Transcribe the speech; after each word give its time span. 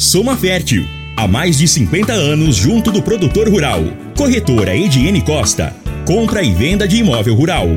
Soma 0.00 0.34
Fértil. 0.34 0.88
Há 1.14 1.28
mais 1.28 1.58
de 1.58 1.68
50 1.68 2.10
anos 2.10 2.56
junto 2.56 2.90
do 2.90 3.02
produtor 3.02 3.46
rural. 3.50 3.82
Corretora 4.16 4.74
Ediene 4.74 5.20
Costa. 5.20 5.76
Compra 6.06 6.42
e 6.42 6.54
venda 6.54 6.88
de 6.88 6.96
imóvel 6.96 7.34
rural. 7.34 7.68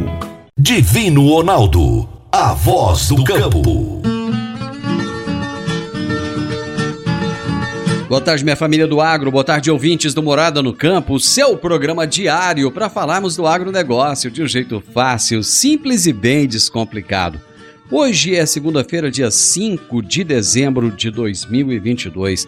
Divino 0.57 1.27
Ronaldo. 1.27 2.07
A 2.31 2.53
voz 2.53 3.09
do 3.09 3.25
campo. 3.25 4.01
Boa 8.07 8.21
tarde, 8.21 8.45
minha 8.45 8.55
família 8.55 8.87
do 8.87 9.01
agro. 9.01 9.29
Boa 9.29 9.43
tarde, 9.43 9.69
ouvintes 9.69 10.13
do 10.13 10.23
Morada 10.23 10.63
no 10.63 10.73
Campo. 10.73 11.19
Seu 11.19 11.57
programa 11.57 12.07
diário 12.07 12.71
para 12.71 12.89
falarmos 12.89 13.35
do 13.35 13.45
agronegócio 13.45 14.31
de 14.31 14.41
um 14.41 14.47
jeito 14.47 14.81
fácil, 14.93 15.43
simples 15.43 16.05
e 16.05 16.13
bem 16.13 16.47
descomplicado. 16.47 17.41
Hoje 17.91 18.33
é 18.33 18.45
segunda-feira, 18.45 19.11
dia 19.11 19.29
5 19.29 20.01
de 20.01 20.23
dezembro 20.23 20.89
de 20.89 21.11
2022. 21.11 22.47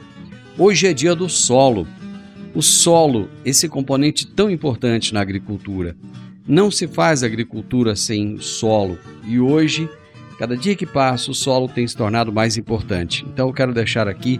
Hoje 0.58 0.88
é 0.88 0.94
dia 0.94 1.14
do 1.14 1.28
solo. 1.28 1.86
O 2.54 2.62
solo, 2.62 3.30
esse 3.44 3.68
componente 3.68 4.26
tão 4.26 4.50
importante 4.50 5.14
na 5.14 5.20
agricultura. 5.20 5.96
Não 6.48 6.72
se 6.72 6.88
faz 6.88 7.22
agricultura 7.22 7.96
sem 7.96 8.38
solo 8.40 8.98
e 9.28 9.38
hoje, 9.38 9.90
cada 10.40 10.56
dia 10.56 10.76
que 10.76 10.86
passa, 10.86 11.30
o 11.30 11.36
solo 11.36 11.68
tem 11.68 11.86
se 11.86 11.98
tornado 11.98 12.32
mais 12.32 12.56
importante. 12.56 13.26
Então 13.32 13.48
eu 13.50 13.54
quero 13.54 13.74
deixar 13.74 14.08
aqui 14.08 14.40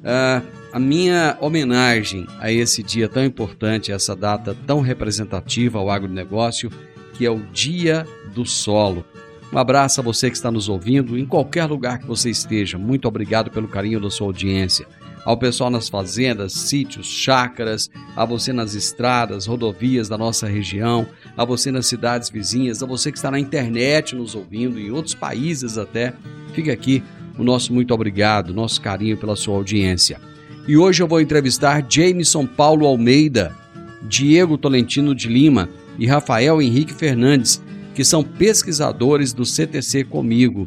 uh, 0.00 0.44
a 0.72 0.80
minha 0.80 1.36
homenagem 1.40 2.26
a 2.40 2.50
esse 2.50 2.82
dia 2.82 3.08
tão 3.08 3.24
importante, 3.24 3.92
essa 3.92 4.16
data 4.16 4.56
tão 4.66 4.80
representativa 4.80 5.78
ao 5.78 5.88
agronegócio, 5.88 6.70
que 7.14 7.24
é 7.24 7.30
o 7.30 7.38
Dia 7.52 8.04
do 8.34 8.44
Solo. 8.44 9.04
Um 9.52 9.58
abraço 9.58 10.00
a 10.00 10.02
você 10.02 10.30
que 10.30 10.36
está 10.36 10.50
nos 10.50 10.70
ouvindo, 10.70 11.18
em 11.18 11.26
qualquer 11.26 11.66
lugar 11.66 11.98
que 11.98 12.06
você 12.06 12.30
esteja. 12.30 12.78
Muito 12.78 13.06
obrigado 13.06 13.50
pelo 13.50 13.68
carinho 13.68 14.00
da 14.00 14.08
sua 14.08 14.28
audiência. 14.28 14.86
Ao 15.26 15.36
pessoal 15.36 15.68
nas 15.68 15.90
fazendas, 15.90 16.54
sítios, 16.54 17.06
chácaras, 17.06 17.90
a 18.16 18.24
você 18.24 18.50
nas 18.50 18.74
estradas, 18.74 19.44
rodovias 19.44 20.08
da 20.08 20.16
nossa 20.16 20.48
região, 20.48 21.06
a 21.36 21.44
você 21.44 21.70
nas 21.70 21.86
cidades 21.86 22.30
vizinhas, 22.30 22.82
a 22.82 22.86
você 22.86 23.12
que 23.12 23.18
está 23.18 23.30
na 23.30 23.38
internet 23.38 24.16
nos 24.16 24.34
ouvindo, 24.34 24.80
em 24.80 24.90
outros 24.90 25.14
países 25.14 25.76
até. 25.76 26.14
Fica 26.54 26.72
aqui 26.72 27.02
o 27.38 27.44
nosso 27.44 27.74
muito 27.74 27.92
obrigado, 27.92 28.54
nosso 28.54 28.80
carinho 28.80 29.18
pela 29.18 29.36
sua 29.36 29.54
audiência. 29.54 30.18
E 30.66 30.78
hoje 30.78 31.02
eu 31.02 31.06
vou 31.06 31.20
entrevistar 31.20 31.84
Jameson 31.86 32.46
Paulo 32.46 32.86
Almeida, 32.86 33.54
Diego 34.02 34.56
Tolentino 34.56 35.14
de 35.14 35.28
Lima 35.28 35.68
e 35.98 36.06
Rafael 36.06 36.62
Henrique 36.62 36.94
Fernandes, 36.94 37.62
que 37.94 38.04
são 38.04 38.22
pesquisadores 38.22 39.32
do 39.32 39.44
CTC 39.44 40.04
comigo. 40.04 40.66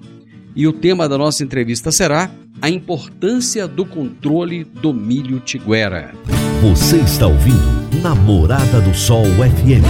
E 0.55 0.67
o 0.67 0.73
tema 0.73 1.09
da 1.09 1.17
nossa 1.17 1.43
entrevista 1.43 1.91
será 1.91 2.31
a 2.61 2.69
importância 2.69 3.67
do 3.67 3.85
controle 3.85 4.63
do 4.63 4.93
milho 4.93 5.39
tiguera. 5.39 6.13
Você 6.61 6.97
está 6.97 7.27
ouvindo 7.27 8.01
Namorada 8.01 8.79
do 8.81 8.93
Sol 8.93 9.25
FM. 9.25 9.85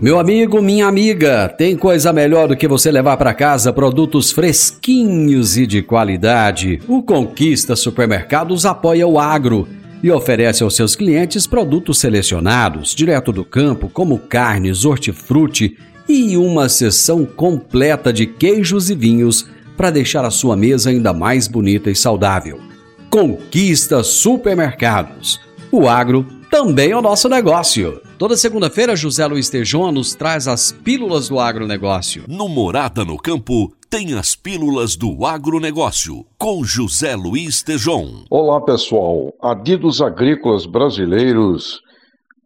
Meu 0.00 0.18
amigo, 0.18 0.60
minha 0.60 0.88
amiga, 0.88 1.48
tem 1.48 1.76
coisa 1.76 2.12
melhor 2.12 2.48
do 2.48 2.56
que 2.56 2.66
você 2.66 2.90
levar 2.90 3.16
para 3.16 3.32
casa 3.32 3.72
produtos 3.72 4.32
fresquinhos 4.32 5.56
e 5.56 5.64
de 5.64 5.80
qualidade. 5.80 6.80
O 6.88 7.04
Conquista 7.04 7.76
Supermercados 7.76 8.66
apoia 8.66 9.06
o 9.06 9.20
agro 9.20 9.68
e 10.02 10.10
oferece 10.10 10.62
aos 10.62 10.74
seus 10.74 10.96
clientes 10.96 11.46
produtos 11.46 11.98
selecionados, 11.98 12.94
direto 12.94 13.32
do 13.32 13.44
campo, 13.44 13.88
como 13.88 14.18
carnes, 14.18 14.84
hortifruti 14.84 15.78
e 16.08 16.36
uma 16.36 16.68
seção 16.68 17.24
completa 17.24 18.12
de 18.12 18.26
queijos 18.26 18.90
e 18.90 18.94
vinhos 18.94 19.46
para 19.76 19.90
deixar 19.90 20.24
a 20.24 20.30
sua 20.30 20.56
mesa 20.56 20.90
ainda 20.90 21.12
mais 21.12 21.46
bonita 21.46 21.90
e 21.90 21.96
saudável. 21.96 22.60
Conquista 23.08 24.02
Supermercados. 24.02 25.40
O 25.70 25.88
agro 25.88 26.26
também 26.50 26.90
é 26.90 26.96
o 26.96 27.02
nosso 27.02 27.28
negócio. 27.28 28.00
Toda 28.18 28.36
segunda-feira, 28.36 28.94
José 28.94 29.26
Luiz 29.26 29.48
Tejon 29.48 29.90
nos 29.90 30.14
traz 30.14 30.46
as 30.46 30.70
pílulas 30.70 31.28
do 31.28 31.40
agronegócio. 31.40 32.24
No 32.28 32.48
Morada 32.48 33.04
no 33.04 33.16
Campo, 33.16 33.72
tem 33.92 34.14
as 34.14 34.34
pílulas 34.34 34.96
do 34.96 35.26
agronegócio, 35.26 36.24
com 36.38 36.64
José 36.64 37.14
Luiz 37.14 37.62
Tejon. 37.62 38.24
Olá, 38.30 38.58
pessoal. 38.58 39.34
Adidos 39.38 40.00
agrícolas 40.00 40.64
brasileiros 40.64 41.82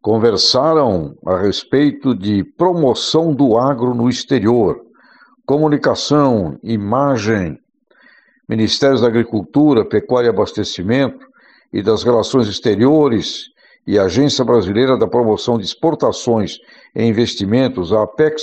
conversaram 0.02 1.16
a 1.24 1.38
respeito 1.38 2.16
de 2.16 2.42
promoção 2.42 3.32
do 3.32 3.56
agro 3.56 3.94
no 3.94 4.08
exterior, 4.08 4.80
comunicação, 5.46 6.58
imagem, 6.64 7.56
Ministérios 8.48 9.02
da 9.02 9.06
Agricultura, 9.06 9.84
Pecuária 9.84 10.26
e 10.26 10.30
Abastecimento 10.30 11.24
e 11.72 11.80
das 11.80 12.02
Relações 12.02 12.48
Exteriores 12.48 13.44
e 13.86 14.00
Agência 14.00 14.44
Brasileira 14.44 14.98
da 14.98 15.06
Promoção 15.06 15.58
de 15.58 15.64
Exportações 15.64 16.58
e 16.92 17.04
Investimentos, 17.04 17.92
a 17.92 18.02
APEX, 18.02 18.42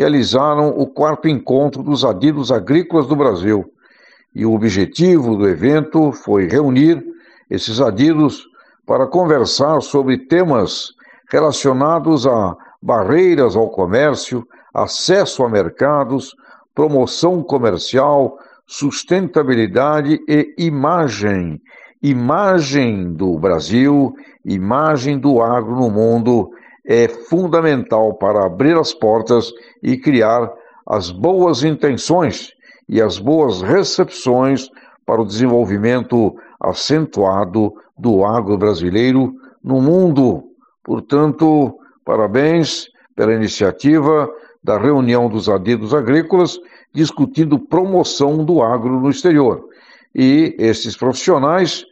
realizaram 0.00 0.70
o 0.70 0.86
quarto 0.86 1.28
encontro 1.28 1.82
dos 1.82 2.06
adidos 2.06 2.50
agrícolas 2.50 3.06
do 3.06 3.14
Brasil. 3.14 3.70
E 4.34 4.46
o 4.46 4.54
objetivo 4.54 5.36
do 5.36 5.46
evento 5.46 6.10
foi 6.10 6.48
reunir 6.48 7.04
esses 7.50 7.82
adidos 7.82 8.46
para 8.86 9.06
conversar 9.06 9.82
sobre 9.82 10.16
temas 10.16 10.92
relacionados 11.30 12.26
a 12.26 12.56
barreiras 12.80 13.54
ao 13.54 13.68
comércio, 13.68 14.42
acesso 14.72 15.44
a 15.44 15.50
mercados, 15.50 16.34
promoção 16.74 17.42
comercial, 17.42 18.38
sustentabilidade 18.66 20.18
e 20.26 20.54
imagem. 20.56 21.60
Imagem 22.02 23.12
do 23.12 23.38
Brasil, 23.38 24.14
imagem 24.46 25.18
do 25.18 25.42
agro 25.42 25.76
no 25.76 25.90
mundo 25.90 26.50
é 26.84 27.08
fundamental 27.08 28.14
para 28.14 28.44
abrir 28.44 28.76
as 28.76 28.92
portas 28.92 29.52
e 29.82 29.96
criar 29.96 30.50
as 30.86 31.10
boas 31.10 31.62
intenções 31.62 32.52
e 32.88 33.00
as 33.00 33.18
boas 33.18 33.62
recepções 33.62 34.68
para 35.06 35.20
o 35.22 35.26
desenvolvimento 35.26 36.34
acentuado 36.60 37.72
do 37.98 38.24
agro 38.24 38.56
brasileiro 38.58 39.34
no 39.62 39.80
mundo. 39.80 40.44
Portanto, 40.82 41.78
parabéns 42.04 42.88
pela 43.14 43.34
iniciativa 43.34 44.28
da 44.62 44.78
reunião 44.78 45.28
dos 45.28 45.48
adidos 45.48 45.94
agrícolas 45.94 46.58
discutindo 46.92 47.58
promoção 47.58 48.44
do 48.44 48.62
agro 48.62 49.00
no 49.00 49.10
exterior. 49.10 49.64
E 50.14 50.56
esses 50.58 50.96
profissionais 50.96 51.84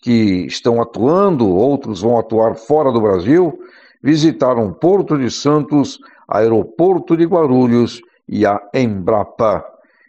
que 0.00 0.46
estão 0.46 0.82
atuando, 0.82 1.48
outros 1.48 2.00
vão 2.02 2.18
atuar 2.18 2.56
fora 2.56 2.90
do 2.90 3.00
Brasil, 3.00 3.56
visitaram 4.02 4.72
Porto 4.72 5.16
de 5.16 5.30
Santos, 5.30 5.98
Aeroporto 6.28 7.16
de 7.16 7.24
Guarulhos 7.24 8.00
e 8.28 8.44
a 8.44 8.60
Embrapa. 8.74 9.64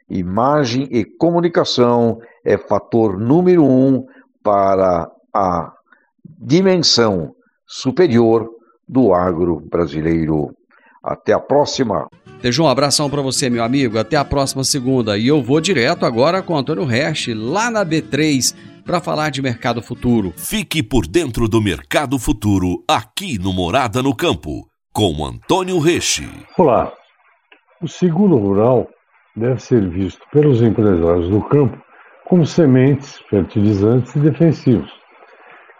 Imagem 0.10 0.88
e 0.92 1.06
comunicação 1.06 2.20
é 2.44 2.58
fator 2.58 3.18
número 3.18 3.64
um 3.64 4.06
para 4.42 5.10
a 5.34 5.72
dimensão 6.26 7.34
superior 7.66 8.50
do 8.88 9.14
agro 9.14 9.60
brasileiro. 9.60 10.56
Até 11.04 11.34
a 11.34 11.40
próxima! 11.40 12.08
Tejon, 12.42 12.66
um 12.66 12.70
abração 12.70 13.10
para 13.10 13.22
você, 13.22 13.50
meu 13.50 13.64
amigo. 13.64 13.98
Até 13.98 14.18
a 14.18 14.26
próxima 14.26 14.64
segunda. 14.64 15.18
E 15.18 15.28
eu 15.28 15.42
vou 15.42 15.62
direto 15.62 16.06
agora 16.06 16.42
com 16.42 16.58
Antônio 16.58 16.86
Resch, 16.86 17.30
lá 17.34 17.72
na 17.72 17.86
B3, 17.86 18.54
para 18.84 19.00
falar 19.00 19.30
de 19.30 19.42
mercado 19.42 19.82
futuro. 19.82 20.34
Fique 20.38 20.84
por 20.84 21.08
dentro 21.08 21.48
do 21.48 21.62
mercado 21.62 22.20
futuro 22.20 22.84
aqui 22.88 23.40
no 23.40 23.54
Morada 23.54 24.02
no 24.02 24.16
Campo, 24.16 24.68
com 24.92 25.26
Antônio 25.26 25.80
Reche. 25.80 26.28
Olá. 26.58 26.92
O 27.82 27.88
seguro 27.88 28.38
rural 28.38 28.88
deve 29.36 29.62
ser 29.62 29.90
visto 29.90 30.22
pelos 30.32 30.62
empresários 30.62 31.30
do 31.30 31.42
campo 31.42 31.78
como 32.26 32.46
sementes, 32.46 33.20
fertilizantes 33.30 34.16
e 34.16 34.20
defensivos. 34.20 34.92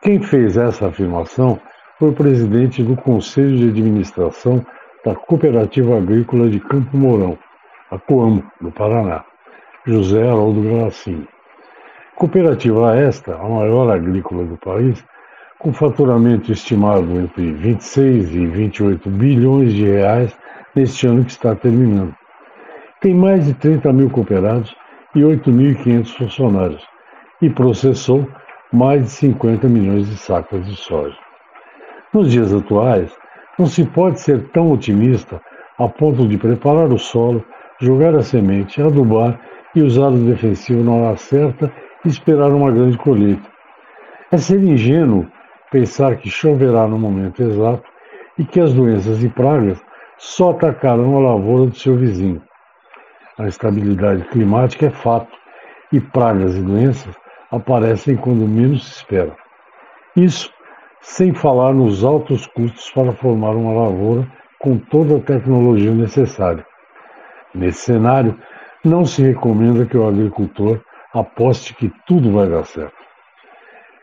Quem 0.02 0.22
fez 0.22 0.58
essa 0.58 0.88
afirmação 0.88 1.60
foi 1.98 2.10
o 2.10 2.14
presidente 2.14 2.84
do 2.84 2.96
Conselho 2.98 3.58
de 3.58 3.70
Administração 3.70 4.66
da 5.06 5.16
Cooperativa 5.16 5.98
Agrícola 5.98 6.50
de 6.50 6.60
Campo 6.60 6.98
Mourão, 6.98 7.38
a 7.92 7.98
Coamo, 7.98 8.44
do 8.60 8.72
Paraná, 8.72 9.24
José 9.86 10.28
Haroldo 10.28 10.62
Galassini. 10.64 11.28
Cooperativa 12.16 12.96
esta, 12.96 13.36
a 13.36 13.50
maior 13.50 13.90
agrícola 13.90 14.46
do 14.46 14.56
país, 14.58 15.04
com 15.58 15.74
faturamento 15.74 16.52
estimado 16.52 17.20
entre 17.20 17.52
26 17.54 18.36
e 18.36 18.46
28 18.46 19.10
bilhões 19.10 19.74
de 19.74 19.86
reais 19.86 20.38
neste 20.76 21.08
ano 21.08 21.26
que 21.26 21.32
está 21.32 21.56
terminando. 21.56 22.14
Tem 23.02 23.16
mais 23.16 23.46
de 23.46 23.54
30 23.56 23.92
mil 23.92 24.10
cooperados 24.12 24.76
e 25.16 25.22
8.500 25.22 26.08
funcionários 26.16 26.84
e 27.42 27.50
processou 27.50 28.28
mais 28.72 29.04
de 29.04 29.10
50 29.10 29.68
milhões 29.68 30.08
de 30.08 30.16
sacas 30.18 30.66
de 30.66 30.76
soja. 30.76 31.18
Nos 32.14 32.32
dias 32.32 32.54
atuais, 32.54 33.12
não 33.58 33.66
se 33.66 33.84
pode 33.86 34.20
ser 34.20 34.50
tão 34.50 34.72
otimista 34.72 35.42
a 35.80 35.88
ponto 35.88 36.28
de 36.28 36.38
preparar 36.38 36.92
o 36.92 37.00
solo, 37.00 37.44
jogar 37.82 38.14
a 38.16 38.22
semente, 38.22 38.82
adubar 38.82 39.40
e 39.76 39.82
usar 39.82 40.10
o 40.10 40.18
defensivo 40.18 40.84
na 40.84 40.92
hora 40.92 41.18
certa 41.18 41.72
e 42.06 42.10
esperar 42.10 42.52
uma 42.52 42.72
grande 42.72 42.98
colheita. 42.98 43.48
É 44.32 44.38
ser 44.38 44.60
ingênuo 44.64 45.28
pensar 45.72 46.18
que 46.18 46.30
choverá 46.30 46.88
no 46.88 46.98
momento 46.98 47.42
exato 47.42 47.84
e 48.38 48.44
que 48.44 48.60
as 48.60 48.74
doenças 48.74 49.24
e 49.24 49.30
pragas 49.30 49.82
só 50.18 50.52
atacarão 50.52 51.18
a 51.18 51.34
lavoura 51.34 51.68
do 51.68 51.76
seu 51.76 51.96
vizinho. 51.96 52.42
A 53.38 53.48
estabilidade 53.48 54.24
climática 54.26 54.88
é 54.88 54.90
fato 54.90 55.32
e 55.92 56.00
pragas 56.00 56.56
e 56.56 56.62
doenças 56.62 57.16
aparecem 57.52 58.16
quando 58.16 58.48
menos 58.48 58.86
se 58.86 58.98
espera. 58.98 59.36
Isso 60.16 60.52
sem 61.02 61.34
falar 61.34 61.74
nos 61.74 62.04
altos 62.04 62.48
custos 62.48 62.90
para 62.92 63.12
formar 63.12 63.52
uma 63.52 63.74
lavoura 63.74 64.28
com 64.60 64.78
toda 64.78 65.18
a 65.18 65.20
tecnologia 65.20 65.92
necessária. 65.92 66.66
Nesse 67.54 67.80
cenário, 67.80 68.40
não 68.84 69.06
se 69.06 69.22
recomenda 69.22 69.86
que 69.86 69.98
o 69.98 70.08
agricultor 70.08 70.80
aposte 71.14 71.74
que 71.76 71.92
tudo 72.08 72.32
vai 72.32 72.50
dar 72.50 72.66
certo. 72.66 72.96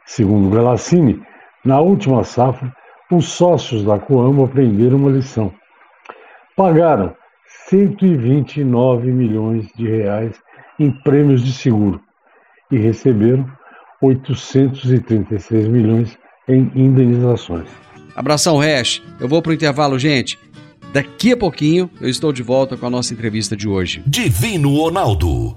Segundo 0.06 0.54
Galassini, 0.54 1.22
na 1.64 1.80
última 1.80 2.24
safra, 2.24 2.72
os 3.10 3.26
sócios 3.26 3.84
da 3.84 3.98
Coamo 3.98 4.44
aprenderam 4.44 4.96
uma 4.96 5.10
lição. 5.10 5.52
Pagaram 6.56 7.14
129 7.68 9.10
milhões 9.10 9.68
de 9.76 9.88
reais 9.88 10.40
em 10.78 10.90
prêmios 10.90 11.44
de 11.44 11.52
seguro 11.52 12.00
e 12.70 12.78
receberam 12.78 13.46
836 14.00 15.68
milhões 15.68 16.18
em 16.48 16.70
indenizações. 16.74 17.68
Abração, 18.14 18.58
Hash. 18.58 19.02
Eu 19.20 19.28
vou 19.28 19.42
pro 19.42 19.52
intervalo, 19.52 19.98
gente. 19.98 20.38
Daqui 20.92 21.32
a 21.32 21.36
pouquinho 21.36 21.88
eu 22.00 22.08
estou 22.08 22.32
de 22.32 22.42
volta 22.42 22.76
com 22.76 22.86
a 22.86 22.90
nossa 22.90 23.14
entrevista 23.14 23.56
de 23.56 23.68
hoje. 23.68 24.02
Divino 24.06 24.76
Ronaldo, 24.76 25.56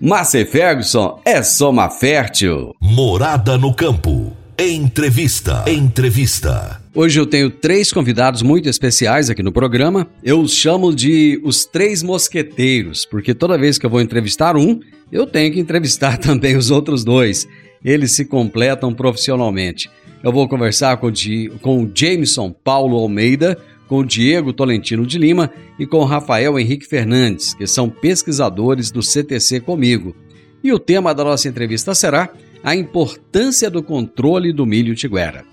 Márcia 0.00 0.46
Ferguson 0.46 1.20
é 1.24 1.42
Soma 1.42 1.90
Fértil. 1.90 2.72
Morada 2.80 3.58
no 3.58 3.74
campo. 3.74 4.32
Entrevista. 4.56 5.64
Entrevista. 5.66 6.80
Hoje 6.94 7.18
eu 7.18 7.26
tenho 7.26 7.50
três 7.50 7.92
convidados 7.92 8.40
muito 8.40 8.68
especiais 8.68 9.28
aqui 9.28 9.42
no 9.42 9.50
programa. 9.50 10.06
Eu 10.22 10.40
os 10.40 10.54
chamo 10.54 10.94
de 10.94 11.40
os 11.42 11.64
três 11.64 12.04
mosqueteiros, 12.04 13.04
porque 13.04 13.34
toda 13.34 13.58
vez 13.58 13.76
que 13.76 13.86
eu 13.86 13.90
vou 13.90 14.00
entrevistar 14.00 14.56
um, 14.56 14.78
eu 15.10 15.26
tenho 15.26 15.52
que 15.52 15.58
entrevistar 15.58 16.16
também 16.22 16.56
os 16.56 16.70
outros 16.70 17.02
dois. 17.02 17.48
Eles 17.84 18.12
se 18.12 18.24
completam 18.24 18.94
profissionalmente. 18.94 19.90
Eu 20.22 20.32
vou 20.32 20.48
conversar 20.48 20.96
com, 20.98 21.08
o 21.08 21.90
Jameson 21.92 22.52
Paulo 22.52 22.96
Almeida, 22.96 23.58
com 23.88 23.98
o 23.98 24.04
Diego 24.04 24.52
Tolentino 24.52 25.06
de 25.06 25.18
Lima 25.18 25.50
e 25.78 25.86
com 25.86 25.98
o 25.98 26.04
Rafael 26.04 26.58
Henrique 26.58 26.86
Fernandes, 26.86 27.54
que 27.54 27.66
são 27.66 27.88
pesquisadores 27.88 28.90
do 28.90 29.02
CTC 29.02 29.60
comigo. 29.60 30.14
E 30.62 30.72
o 30.72 30.78
tema 30.78 31.14
da 31.14 31.24
nossa 31.24 31.48
entrevista 31.48 31.94
será 31.94 32.28
a 32.62 32.76
importância 32.76 33.70
do 33.70 33.82
controle 33.82 34.52
do 34.52 34.66
milho 34.66 34.94
tiguera. 34.94 35.44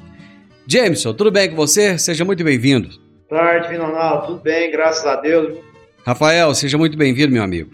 Jameson, 0.67 1.13
tudo 1.13 1.31
bem 1.31 1.49
com 1.49 1.55
você? 1.55 1.97
Seja 1.97 2.25
muito 2.25 2.43
bem-vindo. 2.43 2.89
Boa 3.29 3.41
tarde, 3.41 3.69
Vinonal. 3.69 4.25
Tudo 4.25 4.41
bem, 4.41 4.71
graças 4.71 5.05
a 5.05 5.15
Deus. 5.15 5.57
Rafael, 6.05 6.53
seja 6.53 6.77
muito 6.77 6.97
bem-vindo, 6.97 7.33
meu 7.33 7.43
amigo. 7.43 7.71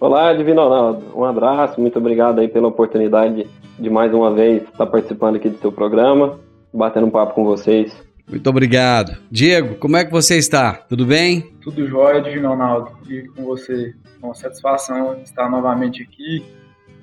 Olá, 0.00 0.34
Divino 0.34 0.62
Ronaldo. 0.62 1.02
Um 1.16 1.24
abraço, 1.24 1.80
muito 1.80 1.98
obrigado 1.98 2.38
aí 2.38 2.46
pela 2.46 2.68
oportunidade 2.68 3.46
de 3.78 3.90
mais 3.90 4.12
uma 4.12 4.32
vez 4.32 4.62
estar 4.62 4.86
participando 4.86 5.36
aqui 5.36 5.48
do 5.48 5.58
seu 5.58 5.72
programa, 5.72 6.38
batendo 6.72 7.06
um 7.06 7.10
papo 7.10 7.34
com 7.34 7.44
vocês. 7.44 7.90
Muito 8.28 8.48
obrigado. 8.48 9.16
Diego, 9.30 9.76
como 9.76 9.96
é 9.96 10.04
que 10.04 10.10
você 10.10 10.36
está? 10.36 10.74
Tudo 10.74 11.04
bem? 11.06 11.52
Tudo 11.60 11.86
jóia, 11.86 12.22
Divino 12.22 12.48
Ronaldo. 12.48 12.90
E 13.08 13.28
com 13.28 13.44
você, 13.44 13.94
com 14.20 14.32
satisfação 14.34 15.20
estar 15.22 15.50
novamente 15.50 16.02
aqui 16.02 16.42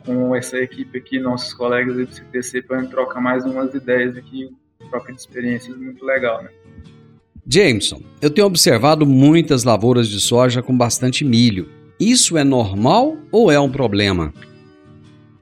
com 0.05 0.35
essa 0.35 0.57
equipe 0.57 0.97
aqui, 0.97 1.19
nossos 1.19 1.53
colegas 1.53 1.95
do 1.95 2.13
CTC, 2.13 2.63
para 2.63 2.83
trocar 2.85 3.21
mais 3.21 3.45
umas 3.45 3.73
ideias 3.73 4.17
aqui, 4.17 4.49
troca 4.89 5.13
de 5.13 5.19
experiências 5.19 5.77
muito 5.77 6.03
legal, 6.05 6.43
né? 6.43 6.49
Jameson, 7.47 8.01
eu 8.21 8.29
tenho 8.29 8.47
observado 8.47 9.05
muitas 9.05 9.63
lavouras 9.63 10.07
de 10.07 10.19
soja 10.19 10.61
com 10.61 10.75
bastante 10.75 11.25
milho. 11.25 11.69
Isso 11.99 12.37
é 12.37 12.43
normal 12.43 13.17
ou 13.31 13.51
é 13.51 13.59
um 13.59 13.69
problema? 13.69 14.33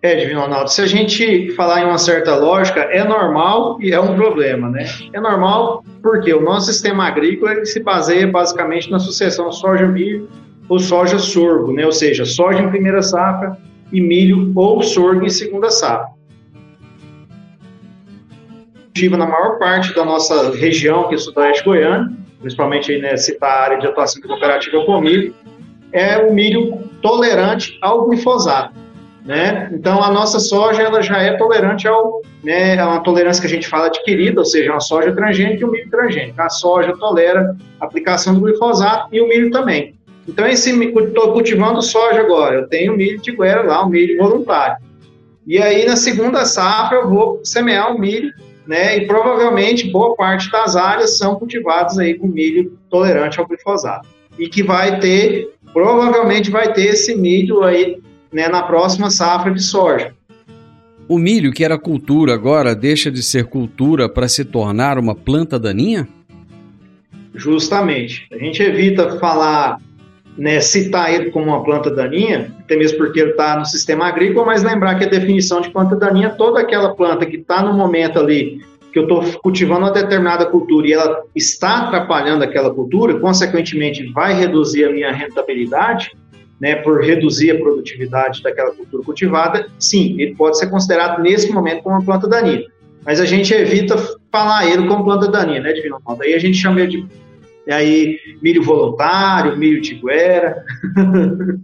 É, 0.01 0.15
Divino 0.15 0.39
Ronaldo, 0.39 0.71
se 0.71 0.81
a 0.81 0.85
gente 0.85 1.51
falar 1.51 1.81
em 1.81 1.85
uma 1.85 1.97
certa 1.97 2.33
lógica, 2.37 2.79
é 2.79 3.03
normal 3.03 3.77
e 3.81 3.91
é 3.91 3.99
um 3.99 4.15
problema, 4.15 4.69
né? 4.69 4.85
É 5.11 5.19
normal 5.19 5.83
porque 6.01 6.33
o 6.33 6.41
nosso 6.41 6.71
sistema 6.71 7.05
agrícola 7.05 7.65
se 7.65 7.81
baseia 7.81 8.25
basicamente 8.25 8.89
na 8.89 8.97
sucessão 8.97 9.51
soja-milho 9.51 10.29
ou 10.69 10.79
soja-sorgo, 10.79 11.73
né? 11.73 11.85
Ou 11.85 11.91
seja, 11.91 12.23
soja 12.23 12.61
em 12.61 12.69
primeira 12.69 13.01
safra 13.01 13.57
e 13.91 13.99
milho 13.99 14.53
ou 14.55 14.81
sorgo 14.81 15.25
em 15.25 15.29
segunda 15.29 15.69
safra. 15.69 16.07
Na 19.11 19.27
maior 19.27 19.57
parte 19.59 19.93
da 19.93 20.05
nossa 20.05 20.51
região, 20.51 21.07
que 21.07 21.13
é 21.13 21.17
o 21.17 21.19
sudoeste 21.19 21.63
goiano, 21.63 22.17
principalmente 22.39 22.91
aí, 22.91 23.01
né, 23.01 23.15
citar 23.17 23.49
a 23.49 23.63
área 23.63 23.79
de 23.79 23.87
atuação 23.87 24.21
da 24.21 24.27
cooperativa 24.27 24.83
Comilho, 24.85 25.33
é 25.91 26.17
o 26.17 26.33
milho 26.33 26.89
tolerante 27.01 27.77
ao 27.81 28.07
glifosato. 28.07 28.73
Né? 29.29 29.69
Então 29.71 30.03
a 30.03 30.09
nossa 30.09 30.39
soja 30.39 30.81
ela 30.81 31.03
já 31.03 31.21
é 31.21 31.33
tolerante 31.33 31.87
ao, 31.87 32.23
né, 32.43 32.75
é 32.75 32.83
uma 32.83 33.01
tolerância 33.01 33.39
que 33.39 33.45
a 33.45 33.49
gente 33.51 33.67
fala 33.67 33.85
adquirida, 33.85 34.39
ou 34.39 34.45
seja, 34.45 34.71
uma 34.71 34.79
soja 34.79 35.13
transgênica 35.13 35.61
e 35.61 35.65
um 35.65 35.69
milho 35.69 35.87
transgênico. 35.87 36.41
A 36.41 36.49
soja 36.49 36.97
tolera 36.97 37.55
a 37.79 37.85
aplicação 37.85 38.33
do 38.33 38.41
glifosato 38.41 39.07
e 39.11 39.21
o 39.21 39.27
milho 39.27 39.51
também. 39.51 39.93
Então, 40.27 40.47
estou 40.47 41.31
cultivando 41.31 41.79
soja 41.79 42.21
agora, 42.21 42.55
eu 42.55 42.67
tenho 42.67 42.97
milho 42.97 43.21
de 43.21 43.31
guera 43.31 43.61
lá, 43.61 43.85
um 43.85 43.89
milho 43.89 44.17
voluntário. 44.17 44.77
E 45.45 45.61
aí, 45.61 45.85
na 45.85 45.95
segunda 45.95 46.43
safra, 46.43 46.97
eu 46.97 47.07
vou 47.07 47.39
semear 47.43 47.95
o 47.95 47.99
milho, 47.99 48.33
né? 48.65 48.97
E 48.97 49.05
provavelmente 49.05 49.91
boa 49.91 50.15
parte 50.15 50.49
das 50.49 50.75
áreas 50.75 51.19
são 51.19 51.35
cultivadas 51.35 51.99
aí 51.99 52.15
com 52.15 52.25
milho 52.25 52.79
tolerante 52.89 53.39
ao 53.39 53.45
glifosato. 53.45 54.07
E 54.39 54.49
que 54.49 54.63
vai 54.63 54.99
ter, 54.99 55.53
provavelmente 55.71 56.49
vai 56.49 56.73
ter 56.73 56.87
esse 56.87 57.15
milho 57.15 57.63
aí, 57.63 57.99
né, 58.31 58.47
na 58.47 58.63
próxima 58.63 59.09
safra 59.09 59.53
de 59.53 59.61
soja. 59.61 60.13
O 61.07 61.17
milho, 61.17 61.51
que 61.51 61.63
era 61.63 61.77
cultura, 61.77 62.33
agora 62.33 62.75
deixa 62.75 63.09
de 63.09 63.23
ser 63.23 63.45
cultura 63.45 64.07
para 64.07 64.27
se 64.27 64.45
tornar 64.45 64.99
uma 64.99 65.15
planta 65.15 65.57
daninha? 65.57 66.07
Justamente. 67.33 68.27
A 68.31 68.37
gente 68.37 68.61
evita 68.61 69.17
falar 69.17 69.79
né, 70.37 70.61
citar 70.61 71.13
ele 71.13 71.31
como 71.31 71.47
uma 71.47 71.63
planta 71.63 71.89
daninha, 71.89 72.53
até 72.59 72.75
mesmo 72.75 72.97
porque 72.97 73.19
ele 73.19 73.31
está 73.31 73.57
no 73.57 73.65
sistema 73.65 74.07
agrícola, 74.07 74.45
mas 74.45 74.63
lembrar 74.63 74.95
que 74.95 75.03
a 75.03 75.09
definição 75.09 75.61
de 75.61 75.69
planta 75.69 75.95
daninha 75.95 76.27
é 76.27 76.31
toda 76.31 76.61
aquela 76.61 76.95
planta 76.95 77.25
que 77.25 77.37
está 77.37 77.61
no 77.63 77.73
momento 77.73 78.19
ali 78.19 78.61
que 78.91 78.97
eu 78.97 79.03
estou 79.03 79.23
cultivando 79.41 79.81
uma 79.81 79.91
determinada 79.91 80.45
cultura 80.45 80.87
e 80.87 80.93
ela 80.93 81.21
está 81.35 81.87
atrapalhando 81.87 82.43
aquela 82.43 82.73
cultura, 82.73 83.19
consequentemente 83.19 84.11
vai 84.11 84.33
reduzir 84.33 84.85
a 84.85 84.91
minha 84.91 85.11
rentabilidade, 85.11 86.11
né, 86.59 86.75
por 86.75 87.01
reduzir 87.01 87.51
a 87.51 87.57
produtividade 87.57 88.43
daquela 88.43 88.71
cultura 88.71 89.03
cultivada, 89.03 89.67
sim, 89.79 90.19
ele 90.19 90.35
pode 90.35 90.57
ser 90.57 90.67
considerado 90.67 91.21
nesse 91.21 91.51
momento 91.51 91.83
como 91.83 91.95
uma 91.95 92.03
planta 92.03 92.27
daninha. 92.27 92.65
Mas 93.05 93.19
a 93.19 93.25
gente 93.25 93.53
evita 93.53 93.95
falar 94.31 94.67
ele 94.67 94.87
como 94.87 95.03
planta 95.03 95.29
daninha, 95.29 95.61
né, 95.61 95.71
Divino 95.73 95.99
Ronaldo? 96.03 96.23
Aí 96.23 96.33
a 96.33 96.39
gente 96.39 96.57
chama 96.57 96.81
ele 96.81 96.89
de 96.89 97.07
aí, 97.71 98.17
milho 98.41 98.63
voluntário, 98.63 99.55
milho 99.57 99.81
tiguera. 99.81 100.63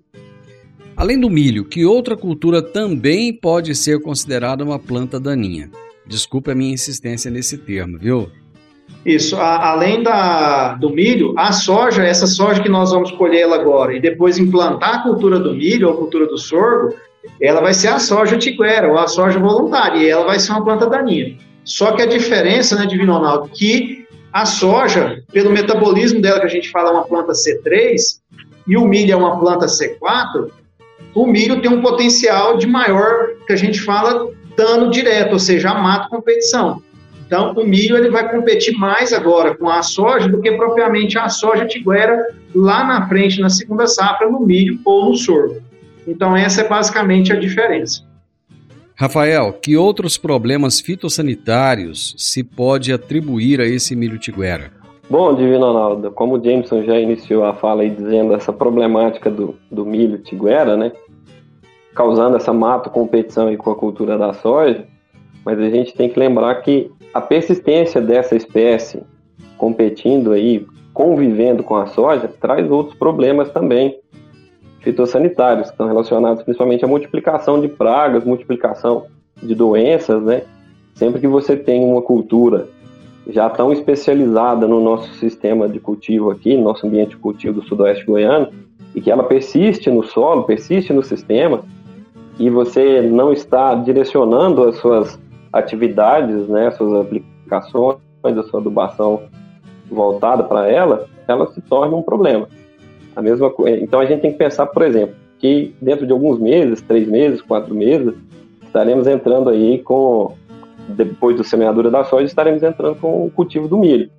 Além 0.95 1.19
do 1.19 1.29
milho, 1.29 1.65
que 1.65 1.83
outra 1.83 2.15
cultura 2.15 2.61
também 2.61 3.33
pode 3.33 3.75
ser 3.75 3.99
considerada 3.99 4.63
uma 4.63 4.79
planta 4.79 5.19
daninha? 5.19 5.69
Desculpe 6.07 6.51
a 6.51 6.55
minha 6.55 6.73
insistência 6.73 7.29
nesse 7.29 7.57
termo, 7.57 7.97
viu? 7.97 8.29
Isso, 9.05 9.35
a, 9.35 9.69
além 9.69 10.01
da, 10.01 10.73
do 10.73 10.89
milho, 10.89 11.33
a 11.37 11.51
soja, 11.51 12.03
essa 12.03 12.25
soja 12.25 12.63
que 12.63 12.69
nós 12.69 12.91
vamos 12.91 13.11
colher 13.11 13.41
ela 13.41 13.55
agora 13.55 13.95
e 13.95 13.99
depois 13.99 14.39
implantar 14.39 14.95
a 14.95 15.03
cultura 15.03 15.39
do 15.39 15.53
milho 15.53 15.87
ou 15.87 15.93
a 15.93 15.97
cultura 15.97 16.25
do 16.25 16.37
sorgo, 16.37 16.95
ela 17.39 17.61
vai 17.61 17.73
ser 17.73 17.89
a 17.89 17.99
soja 17.99 18.37
tiguera 18.37 18.87
ou 18.87 18.97
a 18.97 19.07
soja 19.07 19.37
voluntária 19.37 19.99
e 19.99 20.09
ela 20.09 20.25
vai 20.25 20.39
ser 20.39 20.51
uma 20.53 20.63
planta 20.63 20.87
daninha. 20.87 21.37
Só 21.63 21.91
que 21.91 22.01
a 22.01 22.07
diferença, 22.07 22.75
né, 22.75 22.87
Divino 22.87 23.13
Ronaldo, 23.13 23.49
que 23.49 24.07
a 24.33 24.45
soja, 24.45 25.23
pelo 25.31 25.51
metabolismo 25.51 26.19
dela, 26.19 26.39
que 26.39 26.45
a 26.45 26.49
gente 26.49 26.69
fala 26.69 26.89
é 26.89 26.93
uma 26.93 27.03
planta 27.03 27.31
C3, 27.31 28.19
e 28.67 28.75
o 28.75 28.85
milho 28.85 29.13
é 29.13 29.15
uma 29.15 29.39
planta 29.39 29.67
C4, 29.67 30.49
o 31.13 31.27
milho 31.27 31.61
tem 31.61 31.71
um 31.71 31.81
potencial 31.81 32.57
de 32.57 32.67
maior, 32.67 33.29
que 33.45 33.53
a 33.53 33.55
gente 33.55 33.81
fala, 33.81 34.29
dano 34.57 34.89
direto, 34.89 35.33
ou 35.33 35.39
seja, 35.39 35.69
a 35.69 35.75
mato 35.75 36.09
competição. 36.09 36.81
Então, 37.25 37.53
o 37.53 37.65
milho 37.65 37.97
ele 37.97 38.09
vai 38.09 38.29
competir 38.29 38.77
mais 38.77 39.11
agora 39.11 39.55
com 39.55 39.67
a 39.67 39.81
soja 39.81 40.27
do 40.27 40.39
que 40.41 40.51
propriamente 40.51 41.17
a 41.17 41.27
soja 41.27 41.65
tiguera 41.65 42.27
lá 42.53 42.83
na 42.83 43.07
frente, 43.07 43.41
na 43.41 43.49
segunda 43.49 43.87
safra, 43.87 44.29
no 44.29 44.39
milho 44.39 44.79
ou 44.85 45.09
no 45.09 45.15
sorgo. 45.15 45.57
Então, 46.07 46.37
essa 46.37 46.61
é 46.61 46.67
basicamente 46.67 47.33
a 47.33 47.39
diferença. 47.39 48.03
Rafael, 48.95 49.51
que 49.53 49.75
outros 49.75 50.17
problemas 50.17 50.79
fitossanitários 50.79 52.15
se 52.17 52.43
pode 52.43 52.93
atribuir 52.93 53.59
a 53.59 53.65
esse 53.65 53.95
milho 53.95 54.19
tiguera? 54.19 54.71
Bom, 55.09 55.35
Divino 55.35 55.65
Ronaldo, 55.65 56.11
como 56.11 56.35
o 56.35 56.43
Jameson 56.43 56.83
já 56.83 56.97
iniciou 56.97 57.43
a 57.43 57.53
fala 57.53 57.81
aí 57.81 57.89
dizendo 57.89 58.33
essa 58.33 58.53
problemática 58.53 59.29
do, 59.29 59.55
do 59.69 59.85
milho 59.85 60.19
tiguera, 60.19 60.77
né? 60.77 60.91
Causando 61.93 62.37
essa 62.37 62.53
mato 62.53 62.89
competição 62.89 63.47
aí 63.47 63.57
com 63.57 63.69
a 63.69 63.75
cultura 63.75 64.17
da 64.17 64.33
soja, 64.33 64.87
mas 65.45 65.59
a 65.59 65.69
gente 65.69 65.93
tem 65.93 66.09
que 66.09 66.19
lembrar 66.19 66.55
que 66.55 66.91
a 67.13 67.21
persistência 67.21 68.01
dessa 68.01 68.35
espécie 68.35 69.03
competindo 69.57 70.31
aí, 70.31 70.65
convivendo 70.93 71.63
com 71.63 71.75
a 71.75 71.85
soja, 71.85 72.27
traz 72.27 72.69
outros 72.69 72.97
problemas 72.97 73.49
também, 73.51 73.97
fitossanitários, 74.81 75.67
que 75.67 75.73
estão 75.73 75.87
relacionados 75.87 76.43
principalmente 76.43 76.83
à 76.83 76.87
multiplicação 76.87 77.61
de 77.61 77.67
pragas, 77.67 78.25
multiplicação 78.25 79.05
de 79.41 79.53
doenças, 79.53 80.21
né? 80.23 80.43
Sempre 80.93 81.21
que 81.21 81.27
você 81.27 81.55
tem 81.55 81.83
uma 81.83 82.01
cultura 82.01 82.67
já 83.27 83.49
tão 83.49 83.71
especializada 83.71 84.67
no 84.67 84.81
nosso 84.81 85.11
sistema 85.15 85.67
de 85.67 85.79
cultivo 85.79 86.31
aqui, 86.31 86.55
no 86.55 86.63
nosso 86.63 86.85
ambiente 86.85 87.09
de 87.11 87.17
cultivo 87.17 87.59
do 87.59 87.67
sudoeste 87.67 88.05
goiano, 88.05 88.49
e 88.93 89.01
que 89.01 89.11
ela 89.11 89.23
persiste 89.23 89.89
no 89.89 90.03
solo, 90.03 90.43
persiste 90.43 90.93
no 90.93 91.03
sistema, 91.03 91.63
e 92.39 92.49
você 92.49 93.01
não 93.01 93.33
está 93.33 93.73
direcionando 93.75 94.63
as 94.63 94.77
suas 94.77 95.19
atividades, 95.55 96.47
né, 96.49 96.67
as 96.67 96.75
suas 96.75 97.05
aplicações, 97.05 97.97
a 98.23 98.43
sua 98.43 98.59
adubação 98.59 99.23
voltada 99.89 100.43
para 100.43 100.69
ela, 100.69 101.07
ela 101.27 101.47
se 101.53 101.61
torna 101.61 101.95
um 101.95 102.03
problema. 102.03 102.47
A 103.15 103.21
mesma 103.21 103.49
coisa. 103.49 103.77
Então 103.81 104.01
a 104.01 104.05
gente 104.05 104.21
tem 104.21 104.31
que 104.33 104.37
pensar, 104.37 104.65
por 104.65 104.81
exemplo, 104.81 105.15
que 105.39 105.73
dentro 105.81 106.05
de 106.05 106.11
alguns 106.11 106.37
meses, 106.39 106.81
três 106.81 107.07
meses, 107.07 107.41
quatro 107.41 107.73
meses, 107.73 108.13
estaremos 108.63 109.07
entrando 109.07 109.49
aí 109.49 109.79
com, 109.79 110.33
depois 110.89 111.37
do 111.37 111.43
semeadura 111.43 111.89
da 111.89 112.03
soja, 112.03 112.25
estaremos 112.25 112.61
entrando 112.61 112.97
com 112.99 113.25
o 113.25 113.31
cultivo 113.31 113.69
do 113.69 113.77
milho. 113.77 114.09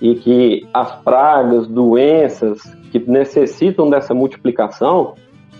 E 0.00 0.14
que 0.14 0.64
as 0.72 0.94
pragas, 1.02 1.66
doenças 1.66 2.62
que 2.92 3.00
necessitam 3.00 3.90
dessa 3.90 4.14
multiplicação, 4.14 5.14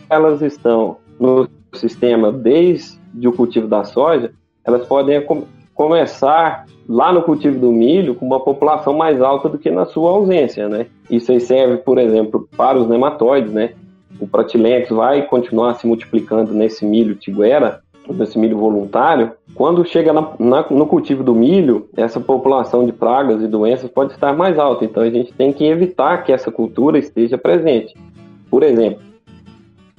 elas 0.08 0.40
estão 0.40 0.98
no 1.18 1.48
sistema 1.74 2.30
desde 2.30 3.26
o 3.26 3.32
cultivo 3.32 3.66
da 3.66 3.82
soja, 3.82 4.32
elas 4.68 4.86
podem 4.86 5.24
começar 5.74 6.66
lá 6.88 7.12
no 7.12 7.22
cultivo 7.22 7.58
do 7.58 7.72
milho 7.72 8.14
com 8.14 8.26
uma 8.26 8.40
população 8.40 8.94
mais 8.94 9.20
alta 9.20 9.48
do 9.48 9.58
que 9.58 9.70
na 9.70 9.86
sua 9.86 10.10
ausência, 10.10 10.68
né? 10.68 10.86
Isso 11.10 11.32
aí 11.32 11.40
serve, 11.40 11.78
por 11.78 11.98
exemplo, 11.98 12.48
para 12.56 12.78
os 12.78 12.86
nematóides, 12.86 13.52
né? 13.52 13.72
O 14.20 14.26
pratilex 14.26 14.90
vai 14.90 15.22
continuar 15.22 15.74
se 15.74 15.86
multiplicando 15.86 16.52
nesse 16.52 16.84
milho 16.84 17.14
tiguera, 17.14 17.80
nesse 18.08 18.38
milho 18.38 18.58
voluntário. 18.58 19.32
Quando 19.54 19.84
chega 19.84 20.12
na, 20.12 20.32
na, 20.38 20.66
no 20.70 20.86
cultivo 20.86 21.22
do 21.22 21.34
milho, 21.34 21.88
essa 21.96 22.20
população 22.20 22.84
de 22.84 22.92
pragas 22.92 23.42
e 23.42 23.46
doenças 23.46 23.90
pode 23.90 24.12
estar 24.12 24.34
mais 24.36 24.58
alta. 24.58 24.84
Então 24.84 25.02
a 25.02 25.10
gente 25.10 25.32
tem 25.32 25.52
que 25.52 25.64
evitar 25.64 26.24
que 26.24 26.32
essa 26.32 26.50
cultura 26.50 26.98
esteja 26.98 27.38
presente. 27.38 27.94
Por 28.50 28.62
exemplo, 28.62 29.00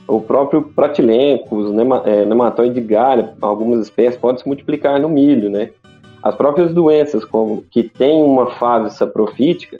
o 0.09 0.19
próprio 0.19 0.63
pratilenco, 0.63 1.55
os 1.55 1.71
nema, 1.71 2.01
é, 2.03 2.25
nematóide 2.25 2.73
de 2.73 2.81
galha, 2.81 3.33
algumas 3.39 3.79
espécies 3.79 4.19
podem 4.19 4.41
se 4.41 4.47
multiplicar 4.47 4.99
no 4.99 5.07
milho, 5.07 5.49
né? 5.49 5.69
As 6.21 6.35
próprias 6.35 6.73
doenças, 6.73 7.23
como 7.23 7.63
que 7.69 7.83
têm 7.83 8.23
uma 8.23 8.47
fase 8.47 8.97
saprofítica, 8.97 9.77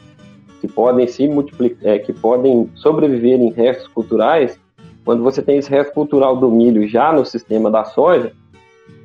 que 0.62 0.68
podem 0.68 1.08
se 1.08 1.28
multiplicar, 1.28 1.80
é, 1.84 2.00
que 2.00 2.14
podem 2.14 2.70
sobreviver 2.76 3.42
em 3.42 3.50
restos 3.50 3.88
culturais, 3.88 4.60
quando 5.04 5.24
você 5.24 5.42
tem 5.42 5.58
esse 5.58 5.70
resto 5.70 5.94
cultural 5.94 6.36
do 6.36 6.52
milho 6.52 6.88
já 6.88 7.12
no 7.12 7.26
sistema 7.26 7.72
da 7.72 7.84
soja, 7.84 8.32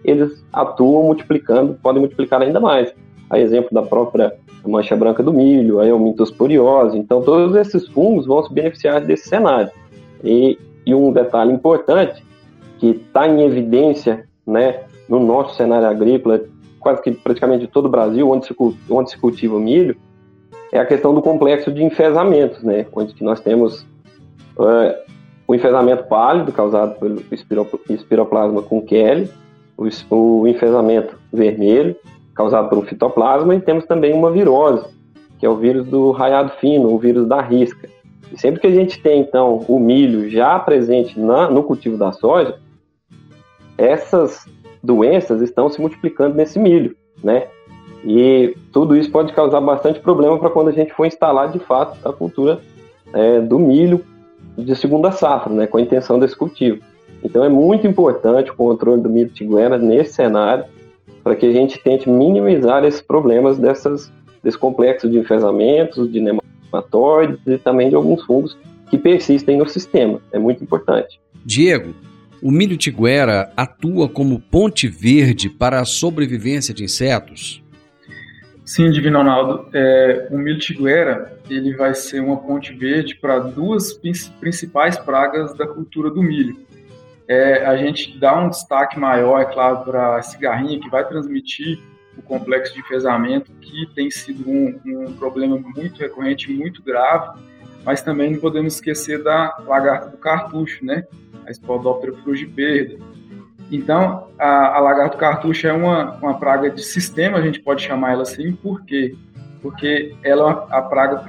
eles 0.05 0.45
atuam 0.53 1.05
multiplicando, 1.05 1.79
podem 1.83 2.01
multiplicar 2.01 2.43
ainda 2.43 2.61
mais. 2.61 2.93
A 3.31 3.39
exemplo 3.39 3.71
da 3.73 3.83
própria 3.83 4.35
mancha 4.67 4.95
branca 4.95 5.23
do 5.23 5.33
milho, 5.33 5.81
a 5.81 5.87
eumintosporiose. 5.87 6.99
Então, 6.99 7.23
todos 7.23 7.57
esses 7.57 7.89
fungos 7.89 8.27
vão 8.27 8.43
se 8.43 8.53
beneficiar 8.53 9.01
desse 9.01 9.29
cenário. 9.29 9.71
E 10.23 10.59
e 10.87 10.95
um 10.95 11.13
detalhe 11.13 11.53
importante 11.53 12.25
que 12.79 12.91
está 12.91 13.27
em 13.27 13.43
evidência 13.43 14.27
né, 14.47 14.83
no 15.09 15.21
nosso 15.21 15.57
cenário 15.57 15.89
agrícola, 15.89 16.41
quase 16.81 17.03
que 17.03 17.13
praticamente 17.13 17.67
todo 17.67 17.87
o 17.87 17.91
Brasil, 17.91 18.31
onde 18.31 18.47
se, 18.47 18.55
onde 18.91 19.11
se 19.11 19.19
cultiva 19.19 19.59
milho, 19.59 19.97
é 20.73 20.79
a 20.79 20.85
questão 20.85 21.15
do 21.15 21.23
complexo 21.23 21.73
de 21.73 21.83
enfesamentos, 21.83 22.63
né, 22.63 22.87
onde 22.93 23.15
nós 23.23 23.41
temos 23.41 23.87
o 25.47 25.55
enfesamento 25.55 26.05
pálido, 26.05 26.53
causado 26.53 26.99
pelo 26.99 27.23
espiroplasma 27.89 28.63
com 28.63 28.83
Kelly, 28.83 29.31
o, 29.77 29.89
o 30.17 30.49
enfesamento 30.49 31.19
vermelho, 31.33 31.97
causado 32.35 32.69
pelo 32.69 32.83
fitoplasma, 32.83 33.55
e 33.55 33.61
temos 33.61 33.87
também 33.87 34.13
uma 34.13 34.31
virose, 34.31 34.87
que 35.39 35.47
é 35.47 35.49
o 35.49 35.57
vírus 35.57 35.87
do 35.87 36.11
raiado 36.11 36.51
fino, 36.61 36.93
o 36.93 36.99
vírus 36.99 37.27
da 37.27 37.41
risca. 37.41 37.89
E 38.33 38.39
sempre 38.39 38.61
que 38.61 38.67
a 38.67 38.71
gente 38.71 39.01
tem, 39.01 39.21
então, 39.21 39.65
o 39.69 39.79
milho 39.79 40.29
já 40.31 40.59
presente 40.59 41.19
na, 41.19 41.51
no 41.51 41.63
cultivo 41.63 41.97
da 41.97 42.13
soja, 42.13 42.59
essas 43.77 44.47
doenças 44.83 45.41
estão 45.41 45.69
se 45.69 45.81
multiplicando 45.81 46.37
nesse 46.37 46.59
milho, 46.59 46.97
né? 47.23 47.49
E 48.05 48.55
tudo 48.73 48.95
isso 48.97 49.11
pode 49.11 49.33
causar 49.33 49.61
bastante 49.61 49.99
problema 50.01 50.39
para 50.39 50.51
quando 50.51 50.69
a 50.69 50.73
gente 50.73 50.93
for 50.93 51.07
instalar, 51.07 51.51
de 51.51 51.59
fato, 51.59 51.97
a 52.07 52.13
cultura 52.13 52.61
é, 53.13 53.41
do 53.41 53.59
milho 53.59 54.05
de 54.59 54.77
segunda 54.77 55.11
safra, 55.11 55.53
né? 55.53 55.67
Com 55.67 55.79
a 55.79 55.81
intenção 55.81 56.19
desse 56.19 56.37
cultivo. 56.37 56.83
Então 57.23 57.43
é 57.43 57.49
muito 57.49 57.87
importante 57.87 58.51
o 58.51 58.55
controle 58.55 59.01
do 59.01 59.09
milho 59.09 59.31
tiguera 59.31 59.79
nesse 59.79 60.13
cenário, 60.13 60.65
para 61.23 61.35
que 61.35 61.47
a 61.47 61.53
gente 61.53 61.83
tente 61.83 62.09
minimizar 62.11 62.85
esses 62.85 63.01
problemas 63.01 63.59
dessas, 63.59 64.13
desse 64.43 64.59
complexo 64.59 65.09
de 65.09 65.19
enfesamentos, 65.19 66.13
de 66.13 66.21
nematóides 66.75 67.39
e 67.47 67.59
também 67.59 67.89
de 67.89 67.95
alguns 67.95 68.25
fungos 68.25 68.57
que 68.89 68.95
que 68.95 68.99
persistem 68.99 69.59
no 69.59 69.69
sistema. 69.69 70.21
É 70.33 70.39
muito 70.39 70.63
importante. 70.63 71.21
Diego, 71.45 71.95
o 72.41 72.51
milho 72.51 72.77
tiguera 72.77 73.53
atua 73.57 74.09
como 74.09 74.41
ponte 74.41 74.87
verde 74.87 75.51
para 75.51 75.81
a 75.81 75.85
sobrevivência 75.85 76.73
de 76.73 76.85
insetos? 76.85 77.63
Sim, 78.65 78.91
Divino 78.91 79.19
Ronaldo. 79.19 79.69
É, 79.75 80.29
o 80.31 80.39
milho 80.39 80.59
tiguera 80.59 81.39
ele 81.51 81.75
vai 81.75 81.95
ser 81.95 82.21
uma 82.21 82.37
ponte 82.37 82.73
verde 82.73 83.17
para 83.17 83.39
duas 83.39 83.93
principais 84.41 84.97
pragas 84.97 85.55
da 85.55 85.67
cultura 85.67 86.11
do 86.11 86.23
milho. 86.23 86.57
É, 87.27 87.67
a 87.67 87.77
gente 87.77 88.19
dá 88.19 88.39
um 88.39 88.49
destaque 88.49 88.99
maior, 88.99 89.41
é 89.41 89.45
claro, 89.47 89.85
para 89.85 90.17
a 90.17 90.23
cigarrinha, 90.23 90.79
que 90.79 90.91
vai 90.91 91.07
transmitir 91.07 91.81
o 92.17 92.23
complexo 92.23 92.75
de 92.75 92.81
enfesamento, 92.81 93.53
que 93.61 93.87
tem 93.95 94.11
sido 94.11 94.49
um, 94.49 94.81
um 94.85 95.13
problema 95.15 95.59
muito 95.59 95.99
recorrente, 95.99 96.53
muito 96.53 96.83
grave, 96.83 97.39
mas 97.85 98.03
também 98.03 98.33
não 98.33 98.41
podemos 98.41 98.75
esquecer 98.75 99.23
da 99.23 99.57
lagarta 99.67 100.09
do 100.09 100.17
cartucho, 100.17 100.85
né? 100.85 101.05
a 101.47 101.53
Spodoptera 101.53 102.13
frugiperda. 102.23 102.97
Então, 103.71 104.29
a, 104.39 104.77
a 104.77 104.81
lagarto 104.81 105.17
cartucho 105.17 105.67
é 105.67 105.73
uma, 105.73 106.15
uma 106.17 106.39
praga 106.39 106.71
de 106.71 106.83
sistema, 106.83 107.39
a 107.39 107.43
gente 107.43 107.61
pode 107.61 107.83
chamar 107.83 108.13
ela 108.13 108.23
assim, 108.23 108.53
por 108.53 108.85
quê? 108.85 109.15
Porque 109.63 110.15
ela 110.23 110.67
é 110.71 110.77
a 110.77 110.83
praga, 110.83 111.25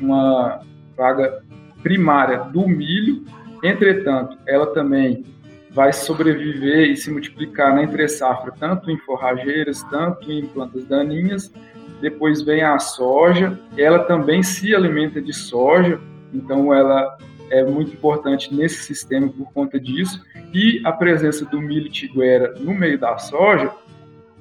uma 0.00 0.60
praga 0.96 1.42
primária 1.82 2.40
do 2.40 2.68
milho, 2.68 3.24
entretanto, 3.62 4.36
ela 4.46 4.66
também 4.74 5.24
vai 5.78 5.92
sobreviver 5.92 6.90
e 6.90 6.96
se 6.96 7.08
multiplicar 7.08 7.72
na 7.72 7.84
entre-safra, 7.84 8.52
tanto 8.58 8.90
em 8.90 8.98
forrageiras, 8.98 9.80
tanto 9.84 10.28
em 10.32 10.44
plantas 10.44 10.84
daninhas. 10.84 11.52
Depois 12.00 12.42
vem 12.42 12.62
a 12.62 12.80
soja, 12.80 13.56
ela 13.76 14.00
também 14.00 14.42
se 14.42 14.74
alimenta 14.74 15.22
de 15.22 15.32
soja, 15.32 16.00
então 16.34 16.74
ela 16.74 17.16
é 17.48 17.62
muito 17.62 17.92
importante 17.92 18.52
nesse 18.52 18.82
sistema 18.82 19.28
por 19.28 19.52
conta 19.52 19.78
disso. 19.78 20.20
E 20.52 20.82
a 20.84 20.90
presença 20.90 21.44
do 21.44 21.60
milho 21.60 21.88
tiguera 21.88 22.54
no 22.58 22.74
meio 22.74 22.98
da 22.98 23.16
soja 23.16 23.70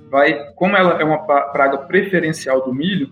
vai, 0.10 0.44
como 0.56 0.76
ela 0.76 1.00
é 1.00 1.04
uma 1.04 1.20
praga 1.20 1.78
preferencial 1.78 2.66
do 2.66 2.74
milho, 2.74 3.12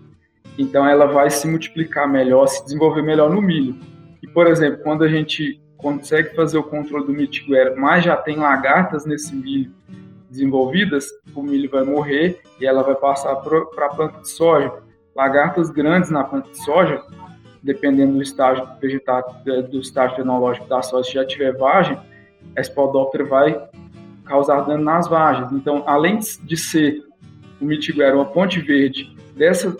então 0.58 0.84
ela 0.84 1.06
vai 1.06 1.30
se 1.30 1.46
multiplicar 1.46 2.08
melhor, 2.08 2.48
se 2.48 2.64
desenvolver 2.64 3.02
melhor 3.02 3.30
no 3.30 3.40
milho. 3.40 3.76
E, 4.20 4.26
por 4.26 4.48
exemplo, 4.48 4.80
quando 4.82 5.04
a 5.04 5.08
gente 5.08 5.60
consegue 5.76 6.34
fazer 6.34 6.58
o 6.58 6.62
controle 6.62 7.06
do 7.06 7.12
milho 7.12 7.28
tiguera, 7.28 7.74
mas 7.76 8.04
já 8.04 8.16
tem 8.16 8.36
lagartas 8.36 9.04
nesse 9.04 9.34
milho 9.34 9.72
desenvolvidas, 10.30 11.06
o 11.34 11.42
milho 11.42 11.70
vai 11.70 11.84
morrer 11.84 12.40
e 12.60 12.66
ela 12.66 12.82
vai 12.82 12.94
passar 12.94 13.36
para 13.36 13.86
a 13.86 13.88
planta 13.88 14.20
de 14.20 14.28
soja. 14.28 14.72
Lagartas 15.14 15.70
grandes 15.70 16.10
na 16.10 16.24
planta 16.24 16.50
de 16.50 16.62
soja 16.64 17.02
dependendo 17.66 18.14
do 18.14 18.22
estágio 18.22 18.66
vegetal, 18.80 19.42
do 19.68 19.80
estágio 19.80 20.16
tecnológico 20.16 20.68
da 20.68 20.80
soja, 20.82 21.08
se 21.08 21.14
já 21.14 21.26
tiver 21.26 21.52
vagem, 21.56 21.98
a 22.56 22.62
Spodoptera 22.62 23.24
vai 23.24 23.68
causar 24.24 24.60
dano 24.60 24.84
nas 24.84 25.08
vagens. 25.08 25.50
Então, 25.50 25.82
além 25.84 26.18
de 26.18 26.56
ser 26.56 27.02
o 27.60 27.64
mitiguera 27.64 28.14
uma 28.14 28.24
ponte 28.24 28.60
verde 28.60 29.16
dessa 29.34 29.76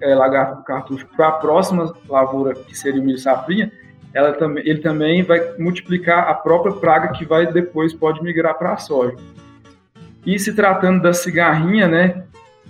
é, 0.00 0.14
lagarta 0.14 0.54
do 0.54 0.62
cartucho 0.62 1.06
para 1.16 1.28
a 1.28 1.32
próxima 1.32 1.92
lavoura, 2.08 2.54
que 2.54 2.78
seria 2.78 3.00
o 3.00 3.04
milho 3.04 3.18
safrinha, 3.18 3.72
ela 4.16 4.32
também, 4.32 4.66
ele 4.66 4.80
também 4.80 5.22
vai 5.22 5.58
multiplicar 5.58 6.26
a 6.26 6.32
própria 6.32 6.74
praga 6.74 7.08
que 7.08 7.26
vai 7.26 7.46
depois 7.52 7.92
pode 7.92 8.22
migrar 8.22 8.56
para 8.56 8.72
a 8.72 8.78
soja. 8.78 9.14
E 10.24 10.38
se 10.38 10.54
tratando 10.54 11.02
da 11.02 11.12
cigarrinha, 11.12 11.86
né, 11.86 12.24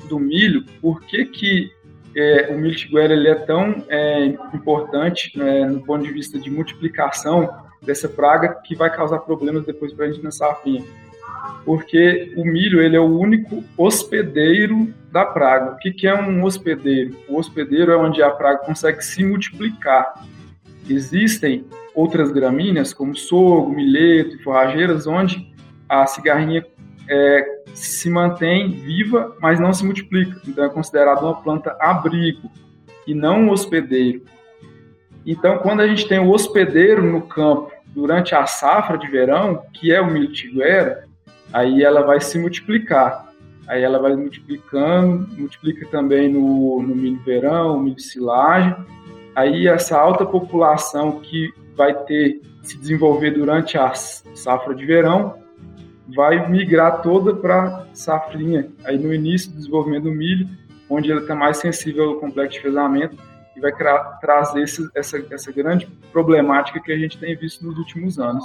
do 0.09 0.19
milho, 0.19 0.65
por 0.83 1.01
que 1.03 1.25
que 1.25 1.71
é, 2.17 2.49
o 2.53 2.59
miltiguera 2.59 3.15
ele 3.15 3.29
é 3.29 3.37
tão 3.37 3.85
é, 3.89 4.25
importante 4.53 5.39
né, 5.39 5.65
no 5.67 5.81
ponto 5.85 6.05
de 6.05 6.11
vista 6.11 6.37
de 6.37 6.51
multiplicação 6.51 7.49
dessa 7.81 8.09
praga 8.09 8.61
que 8.65 8.75
vai 8.75 8.91
causar 8.91 9.21
problemas 9.21 9.65
depois 9.65 9.93
para 9.93 10.07
a 10.07 10.11
gente 10.11 10.25
na 10.25 10.33
safrinha. 10.33 10.83
Porque 11.65 12.35
o 12.37 12.45
milho 12.45 12.81
ele 12.83 12.97
é 12.97 13.01
o 13.01 13.21
único 13.21 13.63
hospedeiro 13.79 14.93
da 15.13 15.25
praga. 15.25 15.75
O 15.75 15.77
que, 15.77 15.93
que 15.93 16.09
é 16.09 16.15
um 16.15 16.43
hospedeiro? 16.43 17.17
O 17.29 17.39
hospedeiro 17.39 17.93
é 17.93 17.97
onde 17.97 18.21
a 18.21 18.31
praga 18.31 18.65
consegue 18.65 19.01
se 19.05 19.23
multiplicar. 19.23 20.13
Existem 20.89 21.65
outras 21.95 22.31
gramíneas, 22.31 22.93
como 22.93 23.17
sorgo, 23.17 23.73
milheto 23.73 24.37
e 24.37 24.43
forrageiras, 24.43 25.07
onde 25.07 25.53
a 25.89 26.07
cigarrinha 26.07 26.65
é, 27.09 27.63
se 27.75 28.11
mantém 28.11 28.71
viva, 28.71 29.37
mas 29.41 29.61
não 29.61 29.73
se 29.73 29.85
multiplica. 29.85 30.41
Então 30.47 30.65
é 30.65 30.69
considerado 30.69 31.23
uma 31.23 31.43
planta 31.43 31.77
abrigo 31.81 32.51
e 33.07 33.15
não 33.15 33.43
um 33.43 33.51
hospedeiro. 33.51 34.23
Então, 35.25 35.59
quando 35.59 35.81
a 35.81 35.87
gente 35.89 36.07
tem 36.07 36.19
o 36.19 36.31
hospedeiro 36.31 37.03
no 37.03 37.23
campo 37.23 37.73
durante 37.89 38.35
a 38.35 38.47
safra 38.47 38.97
de 38.97 39.09
verão, 39.09 39.63
que 39.73 39.93
é 39.93 40.01
o 40.01 40.11
milho 40.11 40.33
tiguera, 40.33 41.05
aí 41.53 41.83
ela 41.83 42.03
vai 42.03 42.21
se 42.21 42.39
multiplicar. 42.39 43.27
Aí 43.67 43.83
ela 43.83 43.99
vai 43.99 44.15
multiplicando, 44.15 45.27
multiplica 45.37 45.87
também 45.87 46.33
no, 46.33 46.81
no 46.81 46.95
milho 46.95 47.21
verão, 47.25 47.81
milho 47.81 47.99
silagem. 47.99 48.77
Aí 49.37 49.69
essa 49.69 49.99
alta 49.99 50.25
população 50.25 51.21
que 51.21 51.53
vai 51.77 51.93
ter 52.05 52.41
se 52.63 52.79
desenvolver 52.79 53.33
durante 53.33 53.77
a 53.77 53.93
safra 53.95 54.75
de 54.75 54.85
verão 54.87 55.35
vai 56.15 56.49
migrar 56.49 57.03
toda 57.03 57.35
para 57.35 57.87
safrinha, 57.93 58.69
aí 58.85 58.97
no 58.97 59.13
início 59.13 59.51
do 59.51 59.59
desenvolvimento 59.59 60.05
do 60.05 60.13
milho, 60.13 60.49
onde 60.89 61.11
ele 61.11 61.21
está 61.21 61.35
mais 61.35 61.59
sensível 61.59 62.11
ao 62.11 62.15
complexo 62.17 62.57
de 62.57 62.63
fezamento 62.63 63.17
e 63.55 63.61
vai 63.61 63.73
trazer 64.21 64.63
esse, 64.63 64.89
essa, 64.95 65.23
essa 65.31 65.53
grande 65.53 65.87
problemática 66.13 66.81
que 66.81 66.93
a 66.93 66.97
gente 66.97 67.19
tem 67.19 67.37
visto 67.37 67.67
nos 67.67 67.77
últimos 67.77 68.19
anos. 68.19 68.45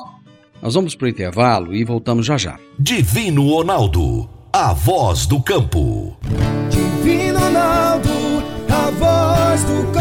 Nós 0.61 0.73
vamos 0.73 0.93
para 0.93 1.05
o 1.05 1.09
intervalo 1.09 1.73
e 1.73 1.83
voltamos 1.85 2.25
já 2.25 2.37
já. 2.37 2.59
Divino 2.77 3.47
Ronaldo, 3.49 4.29
a 4.51 4.73
voz 4.73 5.25
do 5.25 5.41
campo. 5.41 6.17
Divino 6.69 7.39
Ronaldo, 7.39 8.09
a 8.69 8.91
voz 8.91 9.63
do 9.63 9.91
campo. 9.91 10.00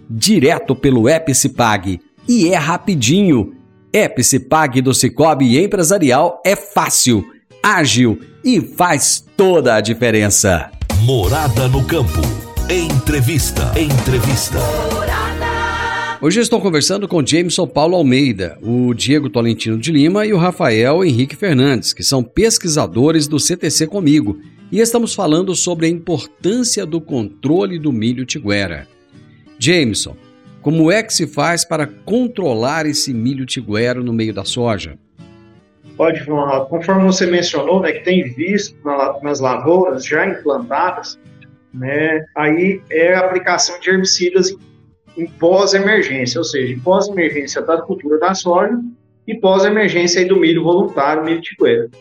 direto 0.13 0.75
pelo 0.75 1.07
Epicipag. 1.07 1.99
E 2.27 2.49
é 2.49 2.57
rapidinho. 2.57 3.55
Epicipag 3.93 4.81
do 4.81 4.93
Cicobi 4.93 5.61
Empresarial 5.61 6.41
é 6.45 6.55
fácil, 6.55 7.25
ágil 7.61 8.19
e 8.43 8.61
faz 8.61 9.23
toda 9.35 9.75
a 9.75 9.81
diferença. 9.81 10.71
Morada 11.03 11.67
no 11.67 11.83
campo. 11.85 12.21
Entrevista. 12.69 13.71
Entrevista. 13.77 14.59
Hoje 16.21 16.39
estou 16.39 16.61
conversando 16.61 17.07
com 17.07 17.25
Jameson 17.25 17.65
Paulo 17.65 17.95
Almeida, 17.95 18.57
o 18.61 18.93
Diego 18.93 19.27
Tolentino 19.27 19.77
de 19.77 19.91
Lima 19.91 20.25
e 20.25 20.31
o 20.31 20.37
Rafael 20.37 21.03
Henrique 21.03 21.35
Fernandes, 21.35 21.93
que 21.93 22.03
são 22.03 22.21
pesquisadores 22.23 23.27
do 23.27 23.39
CTC 23.39 23.87
comigo, 23.87 24.39
e 24.71 24.79
estamos 24.79 25.15
falando 25.15 25.55
sobre 25.55 25.87
a 25.87 25.89
importância 25.89 26.85
do 26.85 27.01
controle 27.01 27.79
do 27.79 27.91
milho 27.91 28.23
tiguera. 28.23 28.87
Jameson, 29.63 30.17
como 30.63 30.91
é 30.91 31.03
que 31.03 31.13
se 31.13 31.27
faz 31.27 31.63
para 31.63 31.85
controlar 31.85 32.87
esse 32.87 33.13
milho 33.13 33.45
tiguero 33.45 34.03
no 34.03 34.11
meio 34.11 34.33
da 34.33 34.43
soja? 34.43 34.97
Pode, 35.95 36.19
Ronaldo. 36.23 36.65
Conforme 36.65 37.03
você 37.03 37.27
mencionou, 37.27 37.79
né, 37.79 37.91
que 37.91 37.99
tem 37.99 38.23
visto 38.33 38.75
nas 39.21 39.39
lavouras 39.39 40.03
já 40.03 40.25
implantadas, 40.25 41.19
né, 41.71 42.25
aí 42.35 42.81
é 42.89 43.13
a 43.13 43.19
aplicação 43.19 43.79
de 43.79 43.91
herbicidas 43.91 44.51
em 45.15 45.27
pós-emergência, 45.27 46.39
ou 46.39 46.43
seja, 46.43 46.73
em 46.73 46.79
pós-emergência 46.79 47.61
da 47.61 47.79
cultura 47.83 48.17
da 48.17 48.33
soja 48.33 48.79
e 49.27 49.35
pós-emergência 49.35 50.25
do 50.27 50.37
milho 50.37 50.63
voluntário, 50.63 51.23
milho 51.23 51.41
tiguero. 51.41 51.91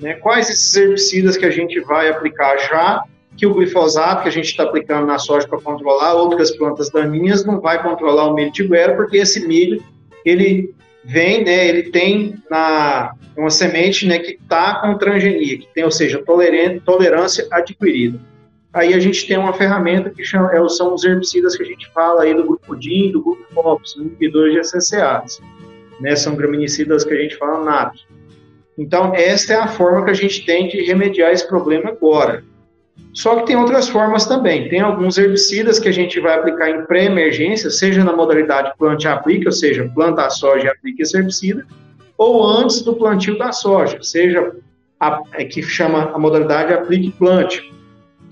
Né, 0.00 0.14
quais 0.14 0.50
esses 0.50 0.74
herbicidas 0.74 1.36
que 1.36 1.46
a 1.46 1.50
gente 1.50 1.78
vai 1.78 2.08
aplicar 2.08 2.56
já 2.58 3.04
que 3.38 3.46
o 3.46 3.54
glifosato 3.54 4.24
que 4.24 4.28
a 4.28 4.32
gente 4.32 4.46
está 4.46 4.64
aplicando 4.64 5.06
na 5.06 5.16
soja 5.16 5.46
para 5.46 5.60
controlar 5.60 6.14
outras 6.14 6.50
plantas 6.56 6.90
daninhas 6.90 7.44
não 7.44 7.60
vai 7.60 7.80
controlar 7.80 8.26
o 8.26 8.34
milho 8.34 8.50
tiguera, 8.50 8.96
porque 8.96 9.18
esse 9.18 9.46
milho, 9.46 9.80
ele 10.24 10.74
vem, 11.04 11.44
né, 11.44 11.68
ele 11.68 11.84
tem 11.84 12.34
na, 12.50 13.14
uma 13.36 13.48
semente 13.48 14.08
né, 14.08 14.18
que 14.18 14.32
está 14.32 14.80
com 14.80 14.98
transgenia, 14.98 15.56
que 15.56 15.68
tem, 15.72 15.84
ou 15.84 15.90
seja, 15.92 16.20
tolerância 16.84 17.46
adquirida. 17.52 18.18
aí 18.72 18.92
a 18.92 18.98
gente 18.98 19.24
tem 19.28 19.38
uma 19.38 19.52
ferramenta 19.52 20.10
que 20.10 20.24
chama, 20.24 20.52
é, 20.52 20.68
são 20.68 20.92
os 20.92 21.04
herbicidas 21.04 21.56
que 21.56 21.62
a 21.62 21.66
gente 21.66 21.88
fala 21.92 22.24
aí 22.24 22.34
do 22.34 22.44
grupo 22.44 22.74
DIN, 22.74 23.12
do 23.12 23.22
grupo 23.22 23.46
FOPS, 23.54 23.94
inibidores 23.96 24.52
de 24.52 24.58
ACCAs. 24.58 25.40
Né, 26.00 26.16
são 26.16 26.34
graminicidas 26.34 27.04
que 27.04 27.14
a 27.14 27.16
gente 27.16 27.36
fala 27.36 27.64
natos. 27.64 28.06
Então, 28.76 29.12
esta 29.14 29.54
é 29.54 29.56
a 29.56 29.66
forma 29.66 30.04
que 30.04 30.10
a 30.10 30.14
gente 30.14 30.44
tem 30.44 30.68
de 30.68 30.82
remediar 30.82 31.32
esse 31.32 31.46
problema 31.46 31.90
agora. 31.90 32.44
Só 33.18 33.34
que 33.34 33.46
tem 33.46 33.56
outras 33.56 33.88
formas 33.88 34.26
também. 34.26 34.68
Tem 34.68 34.80
alguns 34.80 35.18
herbicidas 35.18 35.80
que 35.80 35.88
a 35.88 35.92
gente 35.92 36.20
vai 36.20 36.38
aplicar 36.38 36.70
em 36.70 36.84
pré-emergência, 36.84 37.68
seja 37.68 38.04
na 38.04 38.12
modalidade 38.12 38.72
plante-aplique, 38.78 39.44
ou 39.44 39.50
seja, 39.50 39.90
planta 39.92 40.24
a 40.24 40.30
soja 40.30 40.66
e 40.66 40.68
aplique 40.68 41.02
esse 41.02 41.18
herbicida, 41.18 41.66
ou 42.16 42.46
antes 42.46 42.80
do 42.80 42.94
plantio 42.94 43.36
da 43.36 43.50
soja, 43.50 44.00
seja 44.04 44.52
a, 45.00 45.20
é, 45.32 45.44
que 45.44 45.60
chama 45.64 46.12
a 46.14 46.16
modalidade 46.16 46.72
aplique-plante, 46.72 47.74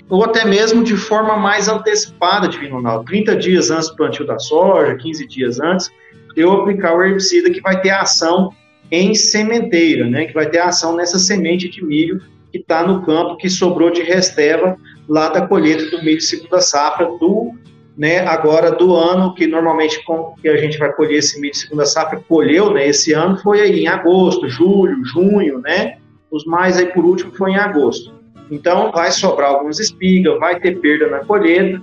ou 0.09 0.23
até 0.23 0.45
mesmo 0.45 0.85
de 0.85 0.97
forma 0.97 1.37
mais 1.37 1.67
antecipada, 1.67 2.47
de 2.47 2.65
Ronaldo, 2.69 3.07
30 3.07 3.35
dias 3.35 3.73
antes 3.73 3.89
do 3.89 3.97
plantio 3.97 4.25
da 4.25 4.39
soja, 4.39 4.95
15 4.95 5.27
dias 5.27 5.59
antes, 5.59 5.91
eu 6.37 6.53
aplicar 6.53 6.95
o 6.95 7.03
herbicida 7.03 7.51
que 7.51 7.61
vai 7.61 7.81
ter 7.81 7.91
ação 7.91 8.53
em 8.93 9.17
sementeira, 9.17 10.09
né, 10.09 10.27
que 10.27 10.33
vai 10.33 10.49
ter 10.49 10.61
ação 10.61 10.95
nessa 10.95 11.19
semente 11.19 11.69
de 11.69 11.85
milho 11.85 12.23
que 12.57 12.63
está 12.63 12.87
no 12.87 13.05
campo 13.05 13.37
que 13.37 13.51
sobrou 13.51 13.91
de 13.91 14.03
resteva 14.03 14.77
lá 15.09 15.29
da 15.29 15.47
colheita 15.47 15.91
do 15.91 16.03
milho 16.03 16.21
segunda 16.21 16.61
safra 16.61 17.07
do 17.19 17.53
né, 17.97 18.19
agora 18.27 18.71
do 18.71 18.95
ano 18.95 19.35
que 19.35 19.47
normalmente 19.47 20.03
com, 20.05 20.35
que 20.41 20.49
a 20.49 20.57
gente 20.57 20.79
vai 20.79 20.93
colher 20.93 21.19
esse 21.19 21.41
milho 21.41 21.55
segunda 21.55 21.87
safra 21.87 22.21
colheu, 22.29 22.73
né, 22.73 22.89
esse 22.89 23.13
ano 23.13 23.39
foi 23.39 23.61
aí 23.61 23.81
em 23.81 23.89
agosto, 23.89 24.49
julho, 24.49 25.03
junho, 25.05 25.61
né, 25.61 25.97
os 26.31 26.45
mais 26.45 26.77
aí 26.77 26.87
por 26.87 27.05
último 27.05 27.33
foi 27.35 27.53
em 27.53 27.57
agosto. 27.57 28.15
Então 28.51 28.93
vai 28.93 29.11
sobrar 29.11 29.51
algumas 29.51 29.81
espigas, 29.81 30.39
vai 30.39 30.61
ter 30.61 30.79
perda 30.79 31.09
na 31.09 31.21
colheita, 31.21 31.83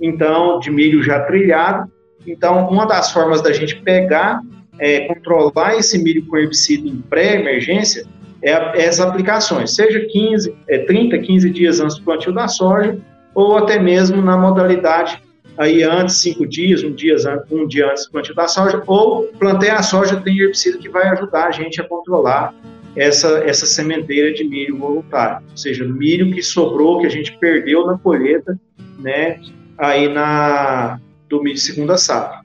então 0.00 0.58
de 0.58 0.70
milho 0.70 1.02
já 1.02 1.20
trilhado. 1.20 1.90
Então 2.26 2.68
uma 2.68 2.86
das 2.86 3.12
formas 3.12 3.40
da 3.40 3.52
gente 3.52 3.76
pegar 3.82 4.40
é, 4.78 5.06
controlar 5.06 5.76
esse 5.76 6.02
milho 6.02 6.26
com 6.26 6.36
herbicida 6.36 6.88
em 6.88 6.96
pré-emergência 7.02 8.04
é, 8.42 8.50
é 8.50 8.88
as 8.88 9.00
aplicações, 9.00 9.74
seja 9.74 10.00
15, 10.00 10.54
é, 10.68 10.78
30, 10.78 11.18
15 11.18 11.50
dias 11.50 11.80
antes 11.80 11.96
do 11.96 12.02
plantio 12.02 12.32
da 12.32 12.48
soja, 12.48 12.98
ou 13.34 13.56
até 13.56 13.78
mesmo 13.78 14.20
na 14.20 14.36
modalidade 14.36 15.22
aí 15.56 15.82
antes, 15.82 16.16
cinco 16.16 16.46
dias, 16.46 16.82
um 16.82 16.92
dia, 16.92 17.16
um 17.50 17.66
dia 17.66 17.90
antes 17.90 18.06
do 18.06 18.12
plantio 18.12 18.34
da 18.34 18.48
soja, 18.48 18.82
ou 18.86 19.24
plantei 19.38 19.70
a 19.70 19.82
soja, 19.82 20.16
tem 20.16 20.38
herbicida 20.38 20.78
que 20.78 20.88
vai 20.88 21.08
ajudar 21.08 21.46
a 21.46 21.50
gente 21.50 21.80
a 21.80 21.84
controlar 21.84 22.54
essa, 22.96 23.42
essa 23.46 23.66
sementeira 23.66 24.32
de 24.32 24.44
milho 24.44 24.76
voluntário, 24.76 25.46
ou 25.50 25.56
seja, 25.56 25.84
milho 25.84 26.32
que 26.32 26.42
sobrou, 26.42 27.00
que 27.00 27.06
a 27.06 27.10
gente 27.10 27.36
perdeu 27.38 27.86
na 27.86 27.98
colheita, 27.98 28.58
né, 28.98 29.40
aí 29.78 30.08
na, 30.08 30.98
do 31.28 31.42
milho 31.42 31.58
segunda 31.58 31.96
safra. 31.96 32.40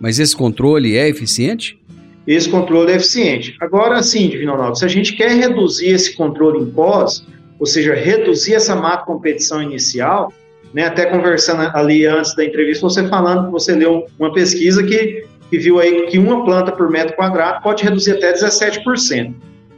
Mas 0.00 0.18
esse 0.18 0.36
controle 0.36 0.96
é 0.96 1.08
eficiente? 1.08 1.78
Esse 2.26 2.48
controle 2.48 2.92
é 2.92 2.96
eficiente. 2.96 3.56
Agora, 3.60 4.02
sim, 4.02 4.28
Divino 4.28 4.52
Ronaldo, 4.52 4.78
se 4.78 4.84
a 4.84 4.88
gente 4.88 5.14
quer 5.14 5.30
reduzir 5.30 5.88
esse 5.88 6.14
controle 6.14 6.60
em 6.60 6.70
pós, 6.70 7.26
ou 7.58 7.66
seja, 7.66 7.94
reduzir 7.94 8.54
essa 8.54 8.74
má 8.74 8.96
competição 8.98 9.62
inicial, 9.62 10.32
né, 10.72 10.86
até 10.86 11.06
conversando 11.06 11.62
ali 11.74 12.04
antes 12.06 12.34
da 12.34 12.44
entrevista, 12.44 12.82
você 12.82 13.06
falando 13.08 13.46
que 13.46 13.52
você 13.52 13.74
leu 13.74 14.06
uma 14.18 14.32
pesquisa 14.32 14.82
que, 14.82 15.24
que 15.48 15.58
viu 15.58 15.78
aí 15.78 16.06
que 16.06 16.18
uma 16.18 16.44
planta 16.44 16.72
por 16.72 16.90
metro 16.90 17.14
quadrado 17.14 17.62
pode 17.62 17.84
reduzir 17.84 18.12
até 18.12 18.32
17%. 18.32 19.34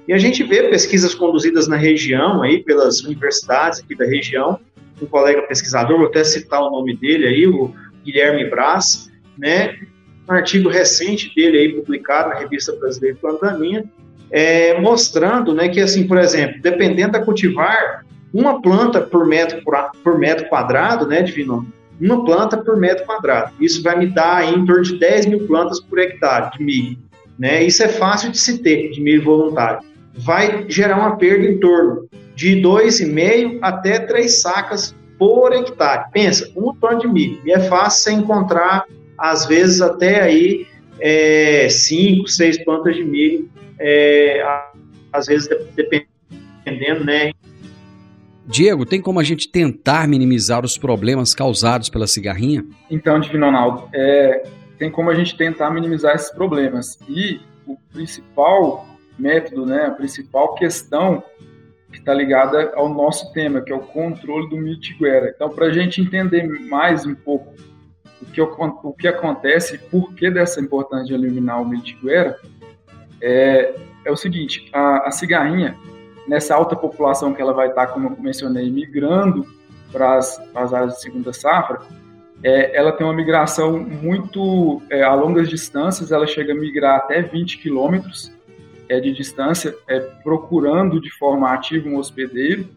E 0.09 0.13
a 0.13 0.19
gente 0.19 0.43
vê 0.45 0.63
pesquisas 0.69 1.15
conduzidas 1.15 1.67
na 1.67 1.77
região 1.77 2.43
aí 2.43 2.63
pelas 2.63 3.01
universidades 3.03 3.81
aqui 3.81 3.95
da 3.95 4.07
região, 4.07 4.59
um 5.03 5.07
colega 5.07 5.43
pesquisador, 5.43 5.99
vou 5.99 6.07
até 6.07 6.25
citar 6.25 6.63
o 6.63 6.71
nome 6.71 6.97
dele 6.97 7.27
aí, 7.27 7.47
o 7.47 7.75
Guilherme 8.05 8.49
Braz, 8.49 9.11
né, 9.37 9.77
um 10.29 10.33
artigo 10.33 10.69
recente 10.69 11.33
dele 11.35 11.59
aí 11.59 11.73
publicado 11.73 12.31
na 12.31 12.37
Revista 12.37 12.73
Brasileira 12.73 13.17
Plantaminha, 13.21 13.85
é, 14.31 14.81
mostrando 14.81 15.55
né, 15.55 15.69
que, 15.69 15.81
assim, 15.81 16.07
por 16.07 16.19
exemplo, 16.19 16.61
dependendo 16.61 17.13
da 17.13 17.23
cultivar, 17.23 18.05
uma 18.33 18.61
planta 18.61 19.01
por 19.01 19.27
metro, 19.27 19.63
por 20.03 20.19
metro 20.19 20.49
quadrado, 20.49 21.07
né, 21.07 21.23
Divino? 21.23 21.67
Uma 22.01 22.25
planta 22.25 22.57
por 22.59 22.77
metro 22.77 23.07
quadrado. 23.07 23.53
Isso 23.61 23.83
vai 23.83 23.97
me 23.99 24.07
dar 24.07 24.39
aí, 24.39 24.55
em 24.55 24.67
torno 24.67 24.83
de 24.83 24.99
10 24.99 25.27
mil 25.27 25.47
plantas 25.47 25.81
por 25.81 25.99
hectare 25.99 26.51
de 26.57 26.63
milho. 26.63 26.99
Né? 27.39 27.63
Isso 27.63 27.83
é 27.83 27.89
fácil 27.89 28.31
de 28.31 28.39
se 28.39 28.59
ter, 28.59 28.91
de 28.91 29.01
milho 29.01 29.23
voluntário. 29.23 29.81
Vai 30.15 30.67
gerar 30.69 30.99
uma 30.99 31.17
perda 31.17 31.47
em 31.47 31.59
torno 31.59 32.09
de 32.35 32.61
2,5 32.61 33.59
até 33.63 33.99
3 33.99 34.43
sacas 34.43 34.95
por 35.19 35.53
hectare. 35.55 36.11
Pensa, 36.13 36.51
um 36.55 36.75
torno 36.75 37.01
de 37.01 37.09
milho. 37.09 37.41
E 37.45 37.53
é 37.53 37.61
fácil 37.61 38.03
você 38.03 38.13
encontrar 38.13 38.85
às 39.19 39.47
vezes 39.47 39.81
até 39.81 40.23
aí 40.23 40.67
é, 41.01 41.69
cinco, 41.69 42.29
seis 42.29 42.63
plantas 42.63 42.97
de 42.97 43.05
milho, 43.05 43.51
é, 43.79 44.43
às 45.13 45.27
vezes 45.27 45.49
dependendo, 45.75 47.05
né? 47.05 47.33
Diego, 48.47 48.87
tem 48.87 49.01
como 49.01 49.19
a 49.19 49.25
gente 49.25 49.49
tentar 49.49 50.07
minimizar 50.07 50.65
os 50.65 50.79
problemas 50.79 51.35
causados 51.35 51.89
pela 51.89 52.07
cigarrinha? 52.07 52.65
Então, 52.89 53.19
Divino 53.19 53.47
Ronaldo, 53.47 53.89
é, 53.93 54.45
tem 54.79 54.91
como 54.91 55.11
a 55.11 55.15
gente 55.15 55.37
tentar 55.37 55.71
minimizar 55.71 56.15
esses 56.15 56.31
problemas. 56.31 56.99
E 57.09 57.41
o 57.67 57.77
principal 57.93 58.87
método, 59.19 59.67
né, 59.67 59.87
a 59.87 59.91
principal 59.91 60.55
questão 60.55 61.23
que 61.91 61.99
está 61.99 62.15
ligada 62.15 62.73
ao 62.77 62.89
nosso 62.89 63.33
tema, 63.33 63.61
que 63.61 63.73
é 63.73 63.75
o 63.75 63.81
controle 63.81 64.49
do 64.49 64.57
mitiguera. 64.57 65.33
Então, 65.35 65.51
para 65.51 65.67
a 65.67 65.73
gente 65.73 66.01
entender 66.01 66.47
mais 66.69 67.05
um 67.05 67.15
pouco 67.15 67.53
o 68.21 68.27
que, 68.27 68.41
o 68.41 68.93
que 68.93 69.09
acontece, 69.09 69.79
por 69.79 70.13
que 70.15 70.31
dessa 70.31 70.61
importância 70.61 71.07
de 71.07 71.15
eliminar 71.15 71.61
o 71.61 71.67
miltiguera, 71.67 72.39
é, 73.21 73.75
é 74.05 74.11
o 74.11 74.17
seguinte, 74.17 74.69
a, 74.73 75.09
a, 75.09 75.11
cigarrinha, 75.11 75.77
nessa 76.27 76.55
alta 76.55 76.75
população 76.75 77.35
que 77.35 77.43
ela 77.43 77.53
vai 77.53 77.69
estar, 77.69 77.89
como 77.89 78.09
eu 78.09 78.17
mencionei, 78.19 78.71
migrando 78.71 79.47
para 79.93 80.17
as, 80.17 80.41
áreas 80.73 80.95
de 80.95 81.03
segunda 81.03 81.33
safra, 81.33 81.81
é, 82.43 82.77
ela 82.77 82.93
tem 82.93 83.07
uma 83.07 83.15
migração 83.15 83.79
muito 83.79 84.83
é, 84.91 85.03
a 85.03 85.15
longas 85.15 85.49
distâncias, 85.49 86.13
ela 86.13 86.27
chega 86.27 86.53
a 86.53 86.57
migrar 86.57 86.97
até 86.97 87.23
20 87.23 87.59
quilômetros 87.59 88.33
é, 88.89 89.01
de 89.01 89.13
distância, 89.13 89.75
é, 89.89 90.01
procurando 90.23 91.01
de 91.01 91.11
forma 91.11 91.53
ativa 91.53 91.89
um 91.89 91.97
hospedeiro, 91.97 92.69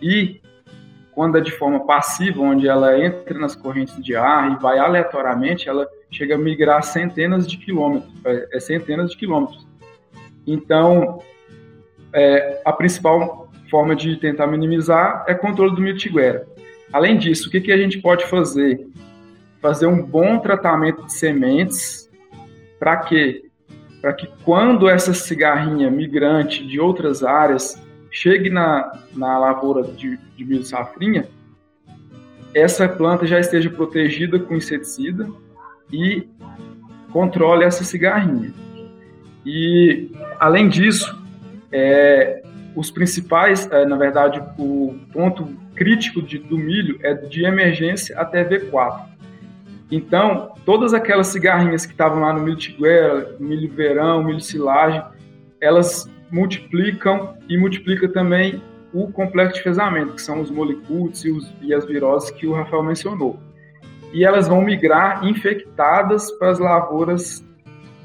e 0.00 0.40
quando 1.16 1.38
é 1.38 1.40
de 1.40 1.50
forma 1.50 1.86
passiva, 1.86 2.42
onde 2.42 2.68
ela 2.68 3.02
entra 3.02 3.38
nas 3.38 3.56
correntes 3.56 3.96
de 4.04 4.14
ar 4.14 4.52
e 4.52 4.60
vai 4.60 4.78
aleatoriamente, 4.78 5.66
ela 5.66 5.88
chega 6.10 6.34
a 6.34 6.38
migrar 6.38 6.82
centenas 6.82 7.46
de 7.46 7.56
quilômetros, 7.56 8.12
é, 8.26 8.48
é 8.52 8.60
centenas 8.60 9.12
de 9.12 9.16
quilômetros. 9.16 9.66
Então, 10.46 11.22
é, 12.12 12.60
a 12.62 12.70
principal 12.70 13.50
forma 13.70 13.96
de 13.96 14.14
tentar 14.18 14.46
minimizar 14.46 15.24
é 15.26 15.34
controle 15.34 15.74
do 15.74 15.80
mitiguera. 15.80 16.46
Além 16.92 17.16
disso, 17.16 17.48
o 17.48 17.50
que, 17.50 17.62
que 17.62 17.72
a 17.72 17.78
gente 17.78 17.98
pode 17.98 18.26
fazer? 18.26 18.86
Fazer 19.62 19.86
um 19.86 20.02
bom 20.02 20.38
tratamento 20.38 21.06
de 21.06 21.14
sementes 21.14 22.10
para 22.78 22.98
quê? 22.98 23.46
Para 24.02 24.12
que 24.12 24.28
quando 24.44 24.86
essa 24.86 25.14
cigarrinha 25.14 25.90
migrante 25.90 26.64
de 26.66 26.78
outras 26.78 27.24
áreas 27.24 27.74
chegue 28.16 28.48
na, 28.48 28.98
na 29.14 29.38
lavoura 29.38 29.82
de, 29.82 30.18
de 30.34 30.44
milho 30.44 30.64
safrinha, 30.64 31.28
essa 32.54 32.88
planta 32.88 33.26
já 33.26 33.38
esteja 33.38 33.68
protegida 33.68 34.38
com 34.38 34.56
inseticida 34.56 35.28
e 35.92 36.26
controle 37.12 37.64
essa 37.64 37.84
cigarrinha. 37.84 38.54
E, 39.44 40.10
além 40.40 40.66
disso, 40.66 41.14
é, 41.70 42.42
os 42.74 42.90
principais, 42.90 43.70
é, 43.70 43.84
na 43.84 43.96
verdade, 43.96 44.42
o 44.58 44.98
ponto 45.12 45.54
crítico 45.74 46.22
de, 46.22 46.38
do 46.38 46.56
milho 46.56 46.98
é 47.02 47.12
de 47.12 47.44
emergência 47.44 48.18
até 48.18 48.42
V4. 48.42 49.08
Então, 49.90 50.54
todas 50.64 50.94
aquelas 50.94 51.26
cigarrinhas 51.26 51.84
que 51.84 51.92
estavam 51.92 52.20
lá 52.20 52.32
no 52.32 52.40
milho 52.40 52.56
tiguera, 52.56 53.36
milho 53.38 53.70
verão, 53.70 54.24
milho 54.24 54.40
silagem, 54.40 55.04
elas 55.60 56.10
multiplicam 56.30 57.36
e 57.48 57.56
multiplica 57.56 58.08
também 58.08 58.62
o 58.92 59.10
complexo 59.10 59.56
de 59.56 59.62
fezamento, 59.62 60.14
que 60.14 60.22
são 60.22 60.40
os 60.40 60.50
molicutes 60.50 61.24
e, 61.24 61.30
os, 61.30 61.52
e 61.60 61.74
as 61.74 61.84
viroses 61.84 62.30
que 62.30 62.46
o 62.46 62.52
Rafael 62.52 62.82
mencionou. 62.82 63.38
E 64.12 64.24
elas 64.24 64.48
vão 64.48 64.62
migrar 64.62 65.24
infectadas 65.24 66.30
para 66.32 66.50
as 66.50 66.58
lavouras 66.58 67.44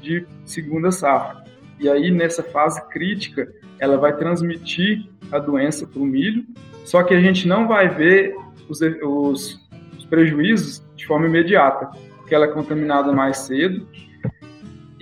de 0.00 0.26
segunda 0.44 0.90
safra. 0.90 1.42
E 1.80 1.88
aí, 1.88 2.10
nessa 2.10 2.42
fase 2.42 2.80
crítica, 2.88 3.50
ela 3.78 3.96
vai 3.96 4.16
transmitir 4.16 5.08
a 5.30 5.38
doença 5.38 5.86
para 5.86 6.00
o 6.00 6.04
milho, 6.04 6.44
só 6.84 7.02
que 7.02 7.14
a 7.14 7.20
gente 7.20 7.48
não 7.48 7.66
vai 7.66 7.88
ver 7.88 8.36
os, 8.68 8.80
os, 8.80 9.60
os 9.96 10.04
prejuízos 10.04 10.82
de 10.94 11.06
forma 11.06 11.26
imediata, 11.26 11.86
porque 12.18 12.34
ela 12.34 12.44
é 12.44 12.48
contaminada 12.48 13.12
mais 13.12 13.38
cedo 13.38 13.86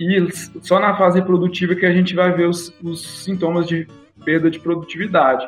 e 0.01 0.31
só 0.61 0.79
na 0.79 0.97
fase 0.97 1.19
reprodutiva 1.19 1.75
que 1.75 1.85
a 1.85 1.93
gente 1.93 2.15
vai 2.15 2.31
ver 2.31 2.47
os, 2.47 2.73
os 2.83 3.23
sintomas 3.23 3.67
de 3.67 3.87
perda 4.25 4.49
de 4.49 4.59
produtividade. 4.59 5.47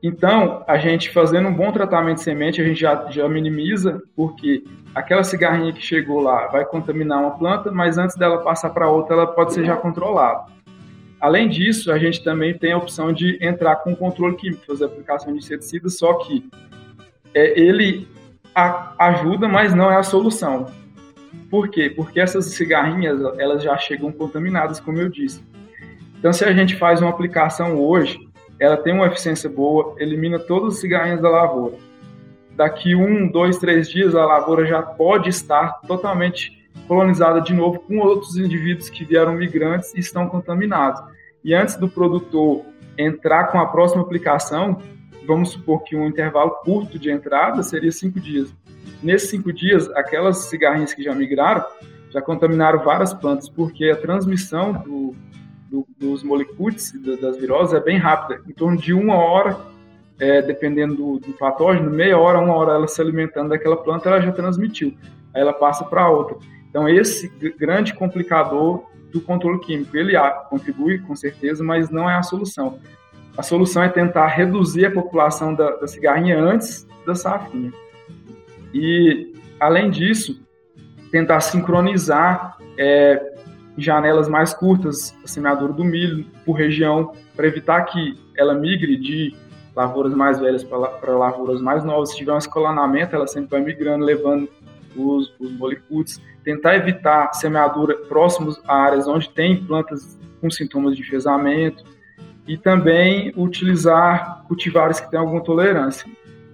Então, 0.00 0.64
a 0.68 0.78
gente 0.78 1.10
fazendo 1.10 1.48
um 1.48 1.54
bom 1.54 1.72
tratamento 1.72 2.18
de 2.18 2.22
semente, 2.22 2.60
a 2.60 2.64
gente 2.64 2.80
já, 2.80 3.10
já 3.10 3.28
minimiza, 3.28 4.00
porque 4.14 4.62
aquela 4.94 5.24
cigarrinha 5.24 5.72
que 5.72 5.82
chegou 5.82 6.20
lá 6.20 6.46
vai 6.46 6.64
contaminar 6.64 7.20
uma 7.20 7.32
planta, 7.32 7.72
mas 7.72 7.98
antes 7.98 8.16
dela 8.16 8.38
passar 8.38 8.70
para 8.70 8.88
outra, 8.88 9.14
ela 9.14 9.26
pode 9.26 9.52
ser 9.52 9.64
já 9.64 9.76
controlada. 9.76 10.44
Além 11.20 11.48
disso, 11.48 11.90
a 11.90 11.98
gente 11.98 12.22
também 12.22 12.56
tem 12.56 12.72
a 12.72 12.78
opção 12.78 13.12
de 13.12 13.36
entrar 13.40 13.76
com 13.76 13.96
controle 13.96 14.36
químico, 14.36 14.66
fazer 14.66 14.84
aplicação 14.84 15.32
de 15.32 15.38
inseticida, 15.38 15.88
só 15.88 16.14
que 16.14 16.48
é, 17.34 17.58
ele 17.60 18.08
a, 18.54 18.92
ajuda, 19.06 19.48
mas 19.48 19.74
não 19.74 19.90
é 19.90 19.96
a 19.96 20.02
solução. 20.02 20.66
Por 21.52 21.68
quê? 21.68 21.90
Porque 21.90 22.18
essas 22.18 22.46
cigarrinhas, 22.46 23.20
elas 23.38 23.62
já 23.62 23.76
chegam 23.76 24.10
contaminadas, 24.10 24.80
como 24.80 24.98
eu 24.98 25.10
disse. 25.10 25.44
Então, 26.18 26.32
se 26.32 26.46
a 26.46 26.52
gente 26.54 26.76
faz 26.76 27.02
uma 27.02 27.10
aplicação 27.10 27.78
hoje, 27.78 28.18
ela 28.58 28.74
tem 28.74 28.94
uma 28.94 29.06
eficiência 29.06 29.50
boa, 29.50 29.94
elimina 29.98 30.38
todas 30.38 30.76
as 30.76 30.80
cigarrinhas 30.80 31.20
da 31.20 31.28
lavoura. 31.28 31.76
Daqui 32.56 32.94
um, 32.94 33.30
dois, 33.30 33.58
três 33.58 33.86
dias, 33.90 34.14
a 34.14 34.24
lavoura 34.24 34.64
já 34.64 34.80
pode 34.80 35.28
estar 35.28 35.82
totalmente 35.82 36.66
colonizada 36.88 37.38
de 37.42 37.52
novo 37.52 37.80
com 37.80 37.98
outros 37.98 38.38
indivíduos 38.38 38.88
que 38.88 39.04
vieram 39.04 39.34
migrantes 39.34 39.92
e 39.94 40.00
estão 40.00 40.26
contaminados. 40.30 41.02
E 41.44 41.52
antes 41.52 41.76
do 41.76 41.86
produtor 41.86 42.64
entrar 42.96 43.48
com 43.48 43.60
a 43.60 43.66
próxima 43.66 44.00
aplicação, 44.00 44.80
vamos 45.26 45.50
supor 45.50 45.82
que 45.82 45.94
um 45.94 46.06
intervalo 46.06 46.52
curto 46.64 46.98
de 46.98 47.10
entrada 47.10 47.62
seria 47.62 47.92
cinco 47.92 48.18
dias. 48.18 48.54
Nesses 49.02 49.30
cinco 49.30 49.52
dias, 49.52 49.88
aquelas 49.90 50.38
cigarrinhas 50.48 50.94
que 50.94 51.02
já 51.02 51.14
migraram 51.14 51.64
já 52.12 52.20
contaminaram 52.20 52.78
várias 52.80 53.14
plantas, 53.14 53.48
porque 53.48 53.86
a 53.86 53.96
transmissão 53.96 54.72
do, 54.74 55.14
do, 55.70 55.86
dos 55.98 56.22
molicutes, 56.22 56.92
das 57.20 57.38
viroses, 57.38 57.72
é 57.72 57.80
bem 57.80 57.96
rápida, 57.96 58.42
em 58.46 58.52
torno 58.52 58.76
de 58.76 58.92
uma 58.92 59.14
hora, 59.14 59.58
é, 60.20 60.42
dependendo 60.42 60.94
do, 60.94 61.18
do, 61.18 61.32
patógeno, 61.32 61.90
meia 61.90 62.18
hora, 62.18 62.38
uma 62.38 62.54
hora 62.54 62.72
ela 62.72 62.86
se 62.86 63.00
alimentando 63.00 63.48
daquela 63.48 63.78
planta, 63.78 64.10
ela 64.10 64.20
já 64.20 64.30
transmitiu, 64.30 64.94
aí 65.34 65.40
ela 65.40 65.54
passa 65.54 65.84
para 65.84 66.08
outra. 66.10 66.36
Então, 66.68 66.86
esse 66.86 67.28
grande 67.58 67.94
complicador 67.94 68.84
do 69.10 69.20
controle 69.20 69.58
químico, 69.60 69.96
ele 69.96 70.12
contribui 70.48 70.98
com 70.98 71.16
certeza, 71.16 71.64
mas 71.64 71.90
não 71.90 72.08
é 72.08 72.14
a 72.14 72.22
solução. 72.22 72.78
A 73.36 73.42
solução 73.42 73.82
é 73.82 73.88
tentar 73.88 74.26
reduzir 74.26 74.86
a 74.86 74.90
população 74.90 75.54
da, 75.54 75.76
da 75.76 75.86
cigarrinha 75.86 76.38
antes 76.38 76.86
da 77.06 77.14
safrinha. 77.14 77.72
E, 78.72 79.32
além 79.60 79.90
disso, 79.90 80.40
tentar 81.10 81.40
sincronizar 81.40 82.56
é, 82.78 83.34
janelas 83.76 84.28
mais 84.28 84.52
curtas 84.54 85.14
a 85.24 85.26
semeadura 85.26 85.72
do 85.72 85.84
milho 85.84 86.24
por 86.44 86.54
região, 86.54 87.12
para 87.36 87.46
evitar 87.46 87.82
que 87.84 88.18
ela 88.36 88.54
migre 88.54 88.96
de 88.96 89.34
lavouras 89.74 90.12
mais 90.14 90.38
velhas 90.38 90.62
para 90.64 91.16
lavouras 91.16 91.60
mais 91.60 91.84
novas. 91.84 92.10
Se 92.10 92.16
tiver 92.16 92.32
um 92.32 92.38
escalonamento, 92.38 93.14
ela 93.14 93.26
sempre 93.26 93.50
vai 93.50 93.60
migrando, 93.60 94.04
levando 94.04 94.48
os, 94.96 95.32
os 95.38 95.52
molicutes. 95.52 96.20
Tentar 96.44 96.76
evitar 96.76 97.32
semeadura 97.32 97.96
próximos 98.08 98.60
a 98.66 98.76
áreas 98.76 99.06
onde 99.06 99.28
tem 99.30 99.64
plantas 99.64 100.18
com 100.40 100.50
sintomas 100.50 100.96
de 100.96 101.02
enfesamento 101.02 101.84
e 102.46 102.58
também 102.58 103.32
utilizar 103.36 104.44
cultivares 104.48 104.98
que 104.98 105.10
têm 105.10 105.20
alguma 105.20 105.42
tolerância. 105.42 106.10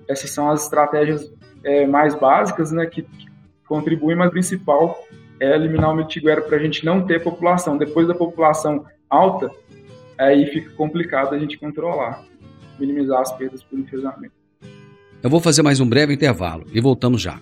Essas 0.07 0.31
são 0.31 0.51
as 0.51 0.65
estratégias 0.65 1.33
é, 1.65 1.87
mais 1.87 2.15
básicas 2.15 2.73
né, 2.73 2.87
que, 2.87 3.03
que 3.03 3.29
contribuem, 3.67 4.17
mas 4.17 4.29
o 4.29 4.33
principal 4.33 4.99
é 5.41 5.55
eliminar 5.55 5.91
o 5.91 5.95
mitiguera 5.95 6.41
para 6.41 6.57
a 6.57 6.61
gente 6.61 6.85
não 6.85 7.05
ter 7.05 7.23
população. 7.23 7.77
Depois 7.77 8.07
da 8.09 8.15
população 8.15 8.85
alta, 9.09 9.51
aí 10.19 10.47
fica 10.47 10.71
complicado 10.71 11.35
a 11.35 11.39
gente 11.39 11.59
controlar, 11.59 12.23
minimizar 12.79 13.21
as 13.21 13.33
perdas 13.33 13.63
por 13.63 13.79
enfesamento. 13.79 14.33
Eu 15.23 15.31
vou 15.31 15.41
fazer 15.41 15.63
mais 15.63 15.81
um 15.81 15.89
breve 15.89 16.15
intervalo 16.15 16.65
e 16.73 16.81
voltamos 16.81 17.21
já. 17.21 17.41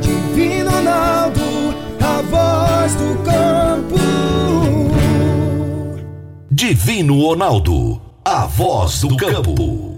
Divino 0.00 0.70
Ronaldo, 0.70 1.40
a 2.00 2.22
voz 2.22 2.94
do 2.94 3.22
campo. 3.24 3.98
Divino 6.50 7.20
Ronaldo, 7.22 8.02
a 8.24 8.46
voz 8.46 9.00
do 9.00 9.16
campo. 9.16 9.97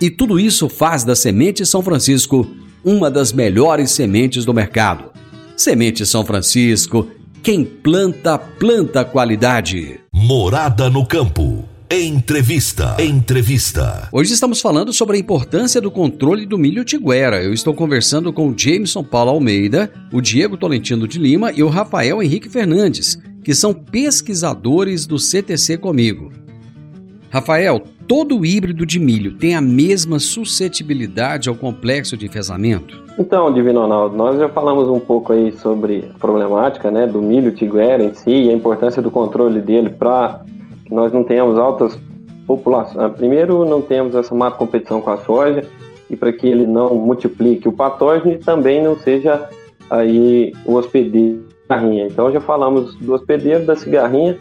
e 0.00 0.08
tudo 0.08 0.40
isso 0.40 0.68
faz 0.68 1.04
da 1.04 1.14
Semente 1.14 1.66
São 1.66 1.82
Francisco 1.82 2.48
uma 2.82 3.10
das 3.10 3.32
melhores 3.32 3.90
sementes 3.90 4.44
do 4.44 4.54
mercado. 4.54 5.10
Semente 5.56 6.06
São 6.06 6.24
Francisco, 6.24 7.08
quem 7.42 7.64
planta, 7.64 8.38
planta 8.38 9.04
qualidade. 9.04 10.00
Morada 10.12 10.88
no 10.88 11.06
campo. 11.06 11.64
Entrevista. 11.92 12.96
Entrevista. 13.00 14.08
Hoje 14.12 14.32
estamos 14.32 14.60
falando 14.60 14.92
sobre 14.92 15.16
a 15.16 15.20
importância 15.20 15.80
do 15.80 15.90
controle 15.90 16.46
do 16.46 16.56
milho 16.56 16.84
tiguera. 16.84 17.42
Eu 17.42 17.52
estou 17.52 17.74
conversando 17.74 18.32
com 18.32 18.48
o 18.48 18.54
Jameson 18.56 19.02
Paulo 19.02 19.32
Almeida, 19.32 19.92
o 20.12 20.20
Diego 20.20 20.56
Tolentino 20.56 21.08
de 21.08 21.18
Lima 21.18 21.50
e 21.52 21.62
o 21.62 21.68
Rafael 21.68 22.22
Henrique 22.22 22.48
Fernandes, 22.48 23.18
que 23.42 23.52
são 23.54 23.74
pesquisadores 23.74 25.04
do 25.04 25.18
CTC 25.18 25.78
comigo. 25.78 26.30
Rafael, 27.28 27.82
todo 28.10 28.44
híbrido 28.44 28.84
de 28.84 28.98
milho 28.98 29.34
tem 29.34 29.54
a 29.54 29.60
mesma 29.60 30.18
suscetibilidade 30.18 31.48
ao 31.48 31.54
complexo 31.54 32.16
de 32.16 32.26
enfesamento? 32.26 33.04
Então, 33.16 33.54
Divino 33.54 33.82
Ronaldo, 33.82 34.16
nós 34.16 34.36
já 34.36 34.48
falamos 34.48 34.88
um 34.88 34.98
pouco 34.98 35.32
aí 35.32 35.52
sobre 35.52 36.10
a 36.12 36.18
problemática 36.18 36.90
né, 36.90 37.06
do 37.06 37.22
milho 37.22 37.52
tiguera 37.52 38.02
em 38.02 38.12
si 38.12 38.30
e 38.32 38.50
a 38.50 38.52
importância 38.52 39.00
do 39.00 39.12
controle 39.12 39.60
dele 39.60 39.90
para 39.90 40.40
que 40.84 40.92
nós 40.92 41.12
não 41.12 41.22
tenhamos 41.22 41.56
altas 41.56 41.96
populações. 42.48 42.98
Ah, 42.98 43.08
primeiro, 43.08 43.64
não 43.64 43.80
temos 43.80 44.16
essa 44.16 44.34
má 44.34 44.50
competição 44.50 45.00
com 45.00 45.10
a 45.10 45.18
soja 45.18 45.62
e 46.10 46.16
para 46.16 46.32
que 46.32 46.48
ele 46.48 46.66
não 46.66 46.96
multiplique 46.96 47.68
o 47.68 47.72
patógeno 47.72 48.32
e 48.32 48.38
também 48.38 48.82
não 48.82 48.98
seja 48.98 49.48
aí 49.88 50.52
o 50.64 50.74
hospedeiro 50.74 51.44
da 51.68 51.78
cigarrinha. 51.78 52.06
Então, 52.08 52.32
já 52.32 52.40
falamos 52.40 52.92
do 52.96 53.14
hospedeiro 53.14 53.64
da 53.64 53.76
cigarrinha 53.76 54.36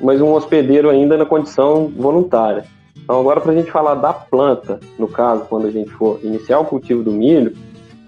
mas 0.00 0.20
um 0.20 0.32
hospedeiro 0.32 0.90
ainda 0.90 1.16
na 1.16 1.24
condição 1.24 1.88
voluntária. 1.88 2.64
Então, 3.02 3.20
agora, 3.20 3.40
para 3.40 3.52
a 3.52 3.54
gente 3.54 3.70
falar 3.70 3.94
da 3.94 4.12
planta, 4.12 4.80
no 4.98 5.06
caso, 5.06 5.44
quando 5.48 5.66
a 5.66 5.70
gente 5.70 5.90
for 5.90 6.18
iniciar 6.22 6.58
o 6.58 6.64
cultivo 6.64 7.02
do 7.02 7.12
milho, 7.12 7.54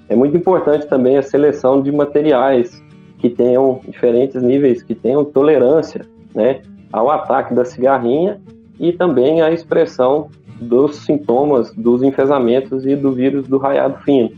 é 0.09 0.17
muito 0.17 0.37
importante 0.37 0.87
também 0.87 1.17
a 1.17 1.23
seleção 1.23 1.81
de 1.81 1.93
materiais 1.93 2.83
que 3.19 3.29
tenham 3.29 3.81
diferentes 3.87 4.43
níveis, 4.43 4.83
que 4.83 4.95
tenham 4.95 5.25
tolerância 5.25 6.05
né, 6.35 6.63
ao 6.93 7.11
ataque 7.11 7.55
da 7.55 7.65
cigarrinha 7.65 8.41
e 8.79 8.93
também 8.93 9.43
a 9.43 9.51
expressão 9.51 10.31
dos 10.61 10.97
sintomas 10.97 11.73
dos 11.75 12.03
enfesamentos 12.03 12.85
e 12.87 12.97
do 12.97 13.13
vírus 13.13 13.47
do 13.47 13.59
raiado 13.59 13.99
fino. 14.03 14.31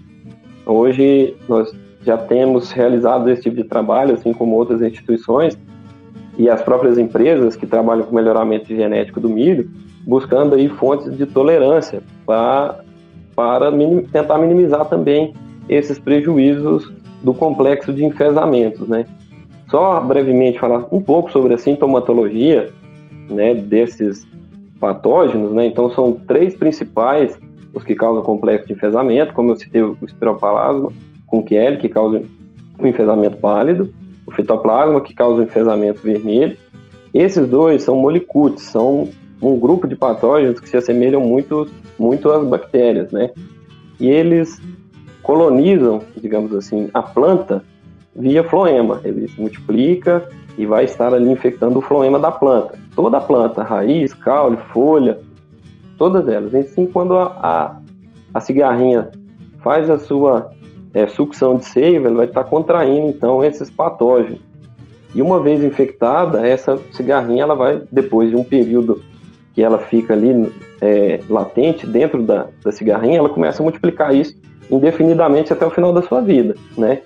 Hoje, 0.67 1.37
nós 1.49 1.73
já 2.05 2.17
temos 2.17 2.71
realizado 2.71 3.29
esse 3.31 3.43
tipo 3.43 3.57
de 3.57 3.65
trabalho, 3.65 4.15
assim 4.15 4.33
como 4.33 4.57
outras 4.57 4.83
instituições, 4.83 5.59
e 6.40 6.48
as 6.48 6.62
próprias 6.62 6.96
empresas 6.96 7.55
que 7.55 7.66
trabalham 7.66 8.07
com 8.07 8.14
melhoramento 8.14 8.74
genético 8.74 9.20
do 9.20 9.29
milho, 9.29 9.70
buscando 10.07 10.55
aí 10.55 10.70
fontes 10.70 11.14
de 11.14 11.26
tolerância 11.26 12.03
pra, 12.24 12.81
para 13.37 13.70
minim, 13.70 14.05
tentar 14.05 14.38
minimizar 14.38 14.87
também 14.87 15.35
esses 15.68 15.98
prejuízos 15.98 16.90
do 17.22 17.35
complexo 17.35 17.92
de 17.92 18.07
enfesamentos, 18.07 18.88
né? 18.88 19.05
Só 19.70 20.00
brevemente 20.00 20.59
falar 20.59 20.87
um 20.90 21.03
pouco 21.03 21.31
sobre 21.31 21.53
a 21.53 21.59
sintomatologia, 21.59 22.70
né, 23.29 23.53
desses 23.53 24.26
patógenos, 24.81 25.53
né? 25.53 25.66
Então 25.66 25.90
são 25.90 26.14
três 26.26 26.55
principais 26.55 27.38
os 27.74 27.85
que 27.85 27.94
causam 27.94 28.22
complexo 28.22 28.68
de 28.68 28.72
enfesamento, 28.72 29.35
como 29.35 29.50
eu 29.50 29.57
citei 29.57 29.83
o 29.83 29.94
espiroplasma 30.03 30.90
com 31.26 31.42
QL, 31.42 31.76
que 31.79 31.88
causa 31.90 32.22
o 32.79 32.87
enfesamento 32.87 33.37
pálido, 33.37 33.92
o 34.97 35.01
que 35.01 35.14
causa 35.14 35.40
o 35.40 35.45
enfesamento 35.45 36.01
vermelho. 36.03 36.57
Esses 37.12 37.47
dois 37.49 37.83
são 37.83 37.97
molicutes, 37.97 38.64
são 38.64 39.09
um 39.43 39.59
grupo 39.59 39.88
de 39.88 39.97
patógenos 39.97 40.61
que 40.61 40.69
se 40.69 40.77
assemelham 40.77 41.21
muito, 41.21 41.69
muito 41.99 42.31
às 42.31 42.47
bactérias, 42.47 43.11
né? 43.11 43.31
E 43.99 44.09
eles 44.09 44.61
colonizam, 45.23 46.03
digamos 46.16 46.55
assim, 46.55 46.88
a 46.95 47.03
planta 47.03 47.62
via 48.14 48.45
floema. 48.45 49.01
Ele 49.05 49.29
se 49.29 49.40
multiplica 49.40 50.29
e 50.57 50.66
vai 50.66 50.85
estar 50.85 51.14
ali 51.14 51.31
infectando 51.31 51.79
o 51.79 51.83
floema 51.83 52.19
da 52.19 52.31
planta. 52.31 52.79
Toda 52.95 53.19
a 53.19 53.21
planta, 53.21 53.62
raiz, 53.62 54.12
caule, 54.12 54.59
folha, 54.73 55.19
todas 55.97 56.29
elas. 56.29 56.55
Assim, 56.55 56.87
quando 56.87 57.14
a, 57.16 57.25
a, 57.25 57.77
a 58.35 58.40
cigarrinha 58.40 59.11
faz 59.62 59.88
a 59.90 59.99
sua 59.99 60.51
é, 60.92 61.07
sucção 61.07 61.57
de 61.57 61.64
seiva, 61.66 62.09
ela 62.09 62.16
vai 62.16 62.26
estar 62.26 62.44
contraindo 62.44 63.09
então 63.09 63.44
esses 63.44 63.70
patógenos. 63.70 64.40
E 65.14 65.20
uma 65.20 65.40
vez 65.40 65.62
infectada, 65.62 66.46
essa 66.46 66.79
cigarrinha 66.92 67.42
ela 67.42 67.55
vai, 67.55 67.83
depois 67.90 68.31
de 68.31 68.37
um 68.37 68.44
período 68.44 69.03
que 69.53 69.62
ela 69.62 69.79
fica 69.79 70.14
ali 70.14 70.53
é, 70.81 71.20
latente 71.29 71.87
dentro 71.87 72.22
da, 72.22 72.46
da 72.62 72.70
cigarrinha, 72.70 73.18
ela 73.18 73.29
começa 73.29 73.62
a 73.62 73.64
multiplicar 73.64 74.14
isso 74.14 74.37
indefinidamente 74.70 75.53
até 75.53 75.66
o 75.66 75.70
final 75.70 75.92
da 75.92 76.03
sua 76.03 76.20
vida, 76.20 76.55
né? 76.79 77.03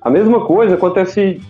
A 0.00 0.10
mesma 0.10 0.44
coisa 0.44 0.74
acontece 0.74 1.40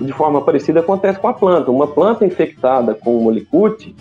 de 0.00 0.12
forma 0.12 0.42
parecida 0.42 0.80
acontece 0.80 1.18
com 1.18 1.28
a 1.28 1.32
planta. 1.32 1.70
Uma 1.70 1.86
planta 1.86 2.26
infectada 2.26 2.94
com 2.94 3.16
o 3.16 3.22
molicute, 3.22 3.96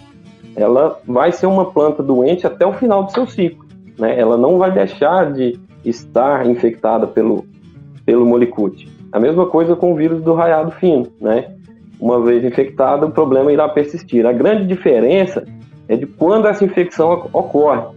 ela 0.56 1.00
vai 1.08 1.32
ser 1.32 1.46
uma 1.46 1.66
planta 1.66 2.04
doente 2.04 2.46
até 2.46 2.66
o 2.66 2.74
final 2.74 3.04
do 3.04 3.12
seu 3.12 3.26
ciclo, 3.26 3.66
né? 3.98 4.20
Ela 4.20 4.36
não 4.36 4.58
vai 4.58 4.72
deixar 4.72 5.32
de 5.32 5.60
estar 5.86 6.46
infectada 6.48 7.08
pelo 7.08 7.46
pelo 8.06 8.26
molicute. 8.26 8.88
A 9.12 9.20
mesma 9.20 9.48
coisa 9.48 9.76
com 9.76 9.94
o 9.94 9.96
vírus 9.96 10.22
do 10.22 10.34
raiado 10.34 10.72
fino, 10.72 11.08
né? 11.20 11.56
Uma 12.00 12.22
vez 12.22 12.44
infectada, 12.44 13.06
o 13.06 13.12
problema 13.12 13.52
irá 13.52 13.68
persistir. 13.68 14.26
A 14.26 14.32
grande 14.32 14.68
diferença 14.68 15.44
é 15.88 15.96
de 15.96 16.06
quando 16.06 16.48
essa 16.48 16.64
infecção 16.64 17.28
ocorre. 17.34 17.96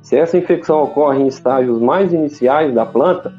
Se 0.00 0.16
essa 0.16 0.38
infecção 0.38 0.82
ocorre 0.82 1.22
em 1.22 1.26
estágios 1.26 1.80
mais 1.80 2.12
iniciais 2.12 2.72
da 2.72 2.86
planta, 2.86 3.34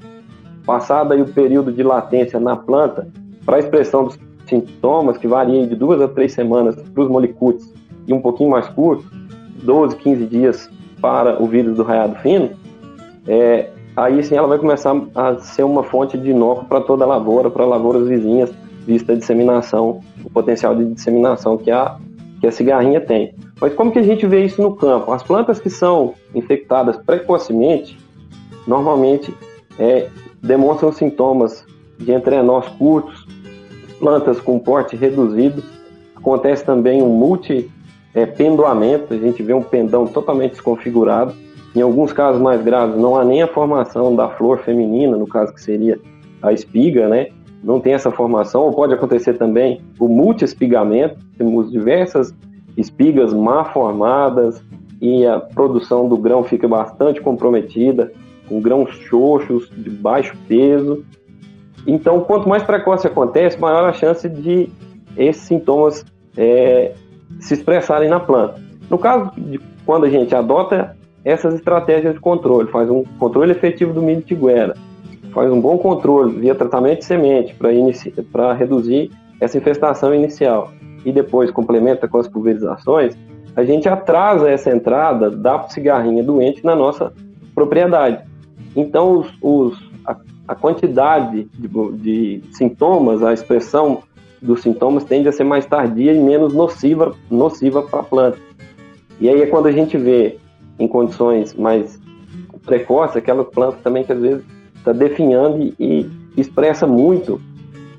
passado 0.65 1.13
aí 1.13 1.21
o 1.21 1.33
período 1.33 1.71
de 1.71 1.81
latência 1.81 2.39
na 2.39 2.55
planta 2.55 3.07
para 3.45 3.55
a 3.55 3.59
expressão 3.59 4.03
dos 4.03 4.19
sintomas, 4.45 5.17
que 5.17 5.27
varia 5.27 5.65
de 5.65 5.75
duas 5.75 6.01
a 6.01 6.07
três 6.07 6.33
semanas 6.33 6.75
para 6.75 7.03
os 7.03 7.09
molicutes 7.09 7.73
e 8.07 8.13
um 8.13 8.21
pouquinho 8.21 8.49
mais 8.49 8.67
curto, 8.67 9.05
12, 9.63 9.95
15 9.95 10.25
dias 10.25 10.69
para 11.01 11.41
o 11.41 11.47
vírus 11.47 11.75
do 11.75 11.83
raiado 11.83 12.15
fino, 12.15 12.51
é, 13.27 13.69
aí 13.95 14.23
sim 14.23 14.35
ela 14.35 14.47
vai 14.47 14.57
começar 14.57 14.95
a 15.15 15.37
ser 15.39 15.63
uma 15.63 15.83
fonte 15.83 16.17
de 16.17 16.31
inóculo 16.31 16.67
para 16.67 16.81
toda 16.81 17.03
a 17.03 17.07
lavoura, 17.07 17.49
para 17.49 17.65
lavouras 17.65 18.07
vizinhas, 18.07 18.51
vista 18.85 19.13
a 19.13 19.15
disseminação, 19.15 20.01
o 20.23 20.29
potencial 20.29 20.75
de 20.75 20.93
disseminação 20.93 21.57
que 21.57 21.71
a, 21.71 21.97
que 22.39 22.47
a 22.47 22.51
cigarrinha 22.51 23.01
tem. 23.01 23.33
Mas 23.59 23.73
como 23.73 23.91
que 23.91 23.99
a 23.99 24.03
gente 24.03 24.25
vê 24.25 24.43
isso 24.43 24.61
no 24.61 24.75
campo? 24.75 25.11
As 25.11 25.21
plantas 25.21 25.59
que 25.59 25.69
são 25.69 26.13
infectadas 26.33 26.97
precocemente, 26.97 27.97
normalmente 28.65 29.33
é, 29.77 30.07
demonstram 30.41 30.91
sintomas 30.91 31.63
de 31.97 32.11
entrenós 32.11 32.67
curtos, 32.69 33.27
plantas 33.99 34.39
com 34.39 34.57
porte 34.57 34.95
reduzido. 34.95 35.63
Acontece 36.15 36.65
também 36.65 37.03
um 37.03 37.09
multipendoamento, 37.09 39.13
é, 39.13 39.17
a 39.17 39.19
gente 39.19 39.43
vê 39.43 39.53
um 39.53 39.61
pendão 39.61 40.07
totalmente 40.07 40.53
desconfigurado. 40.53 41.35
Em 41.75 41.81
alguns 41.81 42.11
casos 42.11 42.41
mais 42.41 42.61
graves, 42.61 42.97
não 42.97 43.15
há 43.15 43.23
nem 43.23 43.41
a 43.41 43.47
formação 43.47 44.15
da 44.15 44.29
flor 44.29 44.59
feminina, 44.59 45.15
no 45.15 45.27
caso 45.27 45.53
que 45.53 45.61
seria 45.61 45.99
a 46.41 46.51
espiga, 46.51 47.07
né? 47.07 47.27
Não 47.63 47.79
tem 47.79 47.93
essa 47.93 48.11
formação, 48.11 48.63
ou 48.63 48.73
pode 48.73 48.93
acontecer 48.93 49.35
também 49.35 49.81
o 49.99 50.07
multiespigamento, 50.07 51.17
temos 51.37 51.71
diversas 51.71 52.33
espigas 52.75 53.33
mal 53.33 53.71
formadas 53.71 54.61
e 54.99 55.25
a 55.25 55.39
produção 55.39 56.09
do 56.09 56.17
grão 56.17 56.43
fica 56.43 56.67
bastante 56.67 57.21
comprometida 57.21 58.11
com 58.47 58.59
grãos 58.59 58.89
xoxos, 59.07 59.69
de 59.69 59.89
baixo 59.89 60.35
peso. 60.47 61.05
Então, 61.87 62.19
quanto 62.21 62.49
mais 62.49 62.63
precoce 62.63 63.07
acontece, 63.07 63.59
maior 63.59 63.87
a 63.87 63.93
chance 63.93 64.27
de 64.27 64.69
esses 65.15 65.43
sintomas 65.43 66.05
é, 66.35 66.93
se 67.39 67.53
expressarem 67.53 68.09
na 68.09 68.19
planta. 68.19 68.59
No 68.89 68.97
caso 68.97 69.31
de 69.37 69.59
quando 69.85 70.05
a 70.05 70.09
gente 70.09 70.35
adota 70.35 70.95
essas 71.23 71.53
estratégias 71.53 72.13
de 72.13 72.19
controle, 72.19 72.69
faz 72.69 72.89
um 72.89 73.03
controle 73.19 73.51
efetivo 73.51 73.93
do 73.93 74.01
milho 74.01 74.21
tiguera, 74.21 74.75
faz 75.31 75.51
um 75.51 75.61
bom 75.61 75.77
controle 75.77 76.39
via 76.39 76.55
tratamento 76.55 76.99
de 76.99 77.05
semente 77.05 77.55
para 78.31 78.53
reduzir 78.53 79.11
essa 79.39 79.57
infestação 79.57 80.13
inicial 80.13 80.71
e 81.05 81.11
depois 81.11 81.49
complementa 81.51 82.07
com 82.07 82.17
as 82.17 82.27
pulverizações, 82.27 83.15
a 83.55 83.63
gente 83.63 83.89
atrasa 83.89 84.49
essa 84.49 84.69
entrada 84.69 85.29
da 85.29 85.67
cigarrinha 85.67 86.23
doente 86.23 86.63
na 86.63 86.75
nossa 86.75 87.11
propriedade. 87.53 88.23
Então, 88.75 89.19
os, 89.19 89.33
os, 89.41 89.89
a, 90.05 90.15
a, 90.47 90.55
quantidade 90.55 91.47
de, 91.53 91.67
de, 91.97 92.41
sintomas, 92.51 93.21
a 93.23 93.33
expressão 93.33 94.03
dos 94.41 94.61
sintomas 94.61 95.03
tende 95.03 95.27
a 95.27 95.31
ser 95.31 95.43
mais 95.43 95.65
tardia 95.65 96.13
e 96.13 96.19
menos 96.19 96.53
nociva, 96.53 97.13
nociva 97.29 97.81
para 97.81 97.99
a 97.99 98.03
planta. 98.03 98.37
E 99.19 99.29
aí 99.29 99.41
é 99.41 99.45
quando 99.45 99.67
a 99.67 99.71
gente 99.71 99.97
vê 99.97 100.37
em 100.81 100.87
condições 100.87 101.53
mais 101.53 101.99
precoces 102.65 103.17
aquela 103.17 103.43
planta 103.43 103.77
também 103.83 104.03
que 104.03 104.11
às 104.11 104.19
vezes 104.19 104.43
está 104.75 104.91
definhando 104.91 105.61
e, 105.61 105.75
e 105.79 106.09
expressa 106.35 106.87
muito 106.87 107.39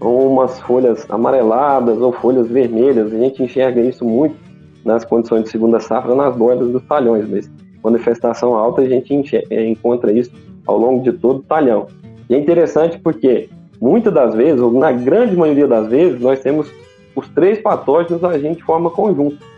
umas 0.01 0.61
folhas 0.61 1.09
amareladas 1.09 2.01
ou 2.01 2.13
folhas 2.13 2.49
vermelhas. 2.49 3.13
A 3.13 3.19
gente 3.19 3.43
enxerga 3.43 3.81
isso 3.81 4.05
muito 4.05 4.35
nas 4.85 5.05
condições 5.05 5.45
de 5.45 5.51
segunda 5.51 5.79
safra 5.79 6.15
nas 6.15 6.37
bordas 6.37 6.71
dos 6.71 6.83
talhões, 6.83 7.29
mas 7.29 7.51
quando 7.81 7.97
a 7.97 7.99
infestação 7.99 8.55
alta 8.55 8.83
a 8.83 8.89
gente 8.89 9.15
enxerga, 9.15 9.63
encontra 9.63 10.13
isso 10.13 10.33
ao 10.67 10.77
longo 10.77 11.03
de 11.05 11.13
todo 11.13 11.39
o 11.39 11.43
talhão. 11.43 11.87
E 12.29 12.35
é 12.35 12.39
interessante 12.39 12.99
porque 12.99 13.49
muitas 13.81 14.13
das 14.13 14.35
vezes, 14.35 14.61
ou 14.61 14.73
na 14.73 14.91
grande 14.91 15.37
maioria 15.37 15.69
das 15.69 15.87
vezes, 15.89 16.21
nós 16.21 16.41
temos 16.41 16.69
os 17.15 17.29
três 17.29 17.61
patógenos 17.61 18.25
agindo 18.25 18.57
de 18.57 18.63
forma 18.65 18.91
conjunta. 18.91 19.52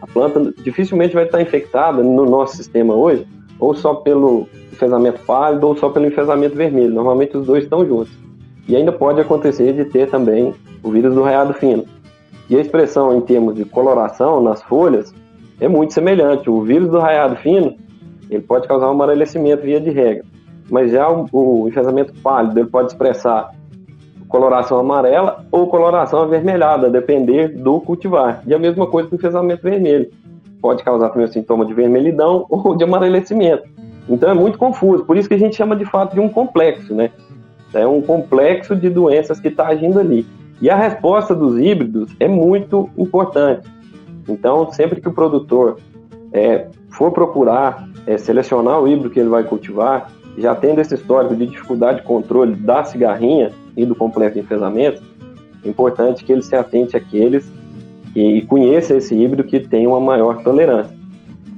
A 0.00 0.06
planta 0.06 0.52
dificilmente 0.62 1.14
vai 1.14 1.24
estar 1.24 1.40
infectada 1.40 2.02
no 2.02 2.24
nosso 2.24 2.56
sistema 2.56 2.94
hoje, 2.94 3.26
ou 3.58 3.74
só 3.74 3.94
pelo 3.94 4.46
enfesamento 4.72 5.20
pálido 5.24 5.66
ou 5.66 5.76
só 5.76 5.88
pelo 5.88 6.06
enfesamento 6.06 6.54
vermelho. 6.54 6.92
Normalmente 6.92 7.36
os 7.36 7.46
dois 7.46 7.64
estão 7.64 7.86
juntos. 7.86 8.12
E 8.68 8.76
ainda 8.76 8.92
pode 8.92 9.20
acontecer 9.20 9.72
de 9.72 9.84
ter 9.86 10.10
também 10.10 10.54
o 10.82 10.90
vírus 10.90 11.14
do 11.14 11.22
raiado 11.22 11.54
fino. 11.54 11.84
E 12.50 12.56
a 12.56 12.60
expressão 12.60 13.16
em 13.16 13.20
termos 13.20 13.54
de 13.54 13.64
coloração 13.64 14.42
nas 14.42 14.62
folhas 14.62 15.14
é 15.60 15.66
muito 15.66 15.94
semelhante. 15.94 16.50
O 16.50 16.62
vírus 16.62 16.90
do 16.90 16.98
raiado 16.98 17.36
fino 17.36 17.74
ele 18.28 18.42
pode 18.42 18.68
causar 18.68 18.88
um 18.88 18.90
amarelecimento 18.90 19.62
via 19.62 19.80
de 19.80 19.90
regra 19.90 20.24
mas 20.70 20.90
já 20.90 21.08
o, 21.08 21.28
o 21.32 21.68
enfesamento 21.68 22.12
pálido 22.20 22.58
ele 22.58 22.68
pode 22.68 22.88
expressar 22.88 23.50
coloração 24.28 24.78
amarela 24.78 25.44
ou 25.50 25.66
coloração 25.68 26.22
avermelhada, 26.22 26.90
depender 26.90 27.48
do 27.48 27.80
cultivar. 27.80 28.42
E 28.46 28.54
a 28.54 28.58
mesma 28.58 28.86
coisa 28.86 29.08
com 29.08 29.14
o 29.14 29.18
enfesamento 29.18 29.62
vermelho. 29.62 30.10
Pode 30.60 30.82
causar 30.82 31.10
também 31.10 31.26
o 31.26 31.32
sintoma 31.32 31.64
de 31.64 31.74
vermelhidão 31.74 32.46
ou 32.50 32.76
de 32.76 32.84
amarelecimento. 32.84 33.64
Então 34.08 34.30
é 34.30 34.34
muito 34.34 34.56
confuso, 34.56 35.04
por 35.04 35.16
isso 35.16 35.28
que 35.28 35.34
a 35.34 35.38
gente 35.38 35.56
chama 35.56 35.74
de 35.74 35.84
fato 35.84 36.14
de 36.14 36.20
um 36.20 36.28
complexo, 36.28 36.94
né? 36.94 37.10
É 37.74 37.86
um 37.86 38.00
complexo 38.00 38.76
de 38.76 38.88
doenças 38.88 39.40
que 39.40 39.48
está 39.48 39.66
agindo 39.66 39.98
ali. 39.98 40.24
E 40.60 40.70
a 40.70 40.76
resposta 40.76 41.34
dos 41.34 41.58
híbridos 41.58 42.14
é 42.20 42.28
muito 42.28 42.88
importante. 42.96 43.68
Então, 44.28 44.70
sempre 44.72 45.00
que 45.00 45.08
o 45.08 45.12
produtor 45.12 45.78
é, 46.32 46.66
for 46.88 47.10
procurar 47.10 47.88
é, 48.06 48.16
selecionar 48.16 48.80
o 48.80 48.88
híbrido 48.88 49.10
que 49.10 49.20
ele 49.20 49.28
vai 49.28 49.44
cultivar, 49.44 50.10
já 50.38 50.54
tendo 50.54 50.80
esse 50.80 50.94
histórico 50.94 51.34
de 51.34 51.46
dificuldade 51.46 52.00
de 52.00 52.06
controle 52.06 52.54
da 52.54 52.84
cigarrinha 52.84 53.50
e 53.76 53.84
do 53.84 53.94
complexo 53.94 54.34
de 54.34 54.40
enfesamento, 54.40 55.02
é 55.64 55.68
importante 55.68 56.24
que 56.24 56.32
ele 56.32 56.42
se 56.42 56.54
atente 56.54 56.96
àqueles 56.96 57.50
e 58.14 58.42
conheça 58.42 58.96
esse 58.96 59.14
híbrido 59.14 59.44
que 59.44 59.60
tem 59.60 59.86
uma 59.86 60.00
maior 60.00 60.42
tolerância. 60.42 60.96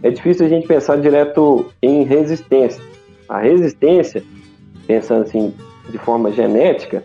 É 0.03 0.11
difícil 0.11 0.47
a 0.47 0.49
gente 0.49 0.67
pensar 0.67 0.97
direto 0.97 1.67
em 1.83 2.05
resistência. 2.05 2.83
A 3.29 3.39
resistência, 3.39 4.23
pensando 4.87 5.23
assim 5.23 5.53
de 5.91 5.99
forma 5.99 6.31
genética, 6.33 7.03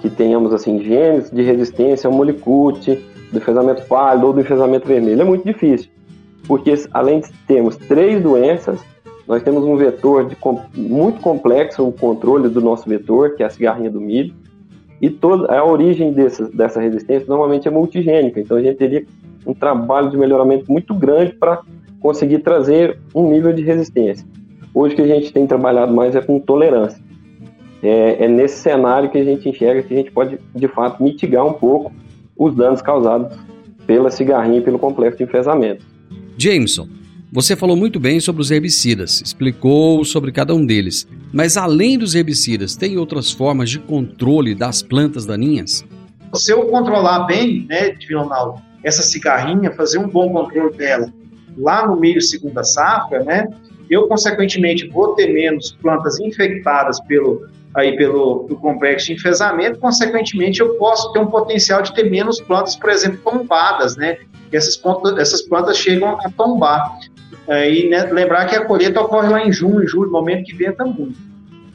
que 0.00 0.10
tenhamos 0.10 0.52
assim 0.52 0.82
genes 0.82 1.30
de 1.30 1.42
resistência 1.42 2.08
ao 2.08 2.14
molicute, 2.14 3.02
do 3.30 3.38
enfesamento 3.38 3.84
pálido 3.86 4.28
ou 4.28 4.32
do 4.32 4.40
enfesamento 4.40 4.86
vermelho, 4.86 5.20
é 5.20 5.24
muito 5.24 5.44
difícil, 5.44 5.90
porque 6.46 6.74
além 6.92 7.20
de 7.20 7.32
termos 7.46 7.76
três 7.76 8.22
doenças, 8.22 8.80
nós 9.26 9.42
temos 9.42 9.64
um 9.64 9.76
vetor 9.76 10.26
de, 10.26 10.36
muito 10.76 11.20
complexo, 11.20 11.86
o 11.86 11.92
controle 11.92 12.48
do 12.48 12.60
nosso 12.60 12.88
vetor, 12.88 13.34
que 13.34 13.42
é 13.42 13.46
a 13.46 13.50
cigarrinha 13.50 13.90
do 13.90 14.00
milho, 14.00 14.32
e 15.00 15.10
toda 15.10 15.52
a 15.54 15.64
origem 15.64 16.12
dessa, 16.12 16.48
dessa 16.48 16.80
resistência 16.80 17.26
normalmente 17.28 17.68
é 17.68 17.70
multigênica, 17.70 18.40
então 18.40 18.56
a 18.56 18.62
gente 18.62 18.76
teria 18.76 19.04
um 19.46 19.54
trabalho 19.54 20.10
de 20.10 20.16
melhoramento 20.16 20.70
muito 20.70 20.94
grande 20.94 21.32
para 21.34 21.60
conseguir 22.00 22.40
trazer 22.40 22.98
um 23.14 23.30
nível 23.30 23.52
de 23.52 23.62
resistência. 23.62 24.26
Hoje 24.74 24.94
o 24.94 24.96
que 24.96 25.02
a 25.02 25.06
gente 25.06 25.32
tem 25.32 25.46
trabalhado 25.46 25.94
mais 25.94 26.14
é 26.14 26.20
com 26.20 26.38
tolerância. 26.38 27.00
É, 27.82 28.24
é 28.24 28.28
nesse 28.28 28.58
cenário 28.58 29.10
que 29.10 29.18
a 29.18 29.24
gente 29.24 29.48
enxerga 29.48 29.82
que 29.82 29.94
a 29.94 29.96
gente 29.96 30.10
pode, 30.10 30.38
de 30.54 30.68
fato, 30.68 31.02
mitigar 31.02 31.46
um 31.46 31.52
pouco 31.52 31.92
os 32.36 32.54
danos 32.54 32.82
causados 32.82 33.36
pela 33.86 34.10
cigarrinha 34.10 34.58
e 34.58 34.62
pelo 34.62 34.78
complexo 34.78 35.18
de 35.18 35.24
enfesamento. 35.24 35.84
Jameson, 36.36 36.88
você 37.36 37.54
falou 37.54 37.76
muito 37.76 38.00
bem 38.00 38.18
sobre 38.18 38.40
os 38.40 38.50
herbicidas, 38.50 39.20
explicou 39.20 40.02
sobre 40.06 40.32
cada 40.32 40.54
um 40.54 40.64
deles. 40.64 41.06
Mas 41.34 41.58
além 41.58 41.98
dos 41.98 42.14
herbicidas, 42.14 42.76
tem 42.76 42.96
outras 42.96 43.30
formas 43.30 43.68
de 43.68 43.78
controle 43.78 44.54
das 44.54 44.82
plantas 44.82 45.26
daninhas? 45.26 45.84
Se 46.34 46.50
eu 46.50 46.64
controlar 46.68 47.26
bem, 47.26 47.66
né, 47.68 47.94
Ronaldo, 48.10 48.62
essa 48.82 49.02
cigarrinha, 49.02 49.70
fazer 49.72 49.98
um 49.98 50.08
bom 50.08 50.32
controle 50.32 50.74
dela 50.78 51.12
lá 51.58 51.86
no 51.86 52.00
meio 52.00 52.22
segunda 52.22 52.64
safra, 52.64 53.22
né, 53.22 53.46
eu, 53.90 54.08
consequentemente, 54.08 54.88
vou 54.88 55.14
ter 55.14 55.30
menos 55.30 55.76
plantas 55.82 56.18
infectadas 56.18 56.98
pelo, 57.00 57.46
aí 57.74 57.98
pelo, 57.98 58.44
pelo 58.44 58.58
complexo 58.58 59.08
de 59.08 59.12
enfesamento, 59.12 59.78
consequentemente, 59.78 60.60
eu 60.60 60.76
posso 60.76 61.12
ter 61.12 61.18
um 61.18 61.26
potencial 61.26 61.82
de 61.82 61.94
ter 61.94 62.10
menos 62.10 62.40
plantas, 62.40 62.76
por 62.76 62.88
exemplo, 62.88 63.20
tombadas, 63.22 63.94
né? 63.94 64.16
Essas, 64.50 64.80
essas 65.18 65.42
plantas 65.42 65.76
chegam 65.76 66.18
a 66.18 66.30
tombar. 66.30 66.98
É, 67.48 67.70
e 67.70 67.88
né, 67.88 68.04
lembrar 68.10 68.46
que 68.46 68.56
a 68.56 68.64
colheita 68.64 69.00
ocorre 69.00 69.28
lá 69.28 69.44
em 69.44 69.52
junho, 69.52 69.86
julho, 69.86 70.10
momento 70.10 70.44
que 70.44 70.54
venta 70.54 70.84
muito. 70.84 71.16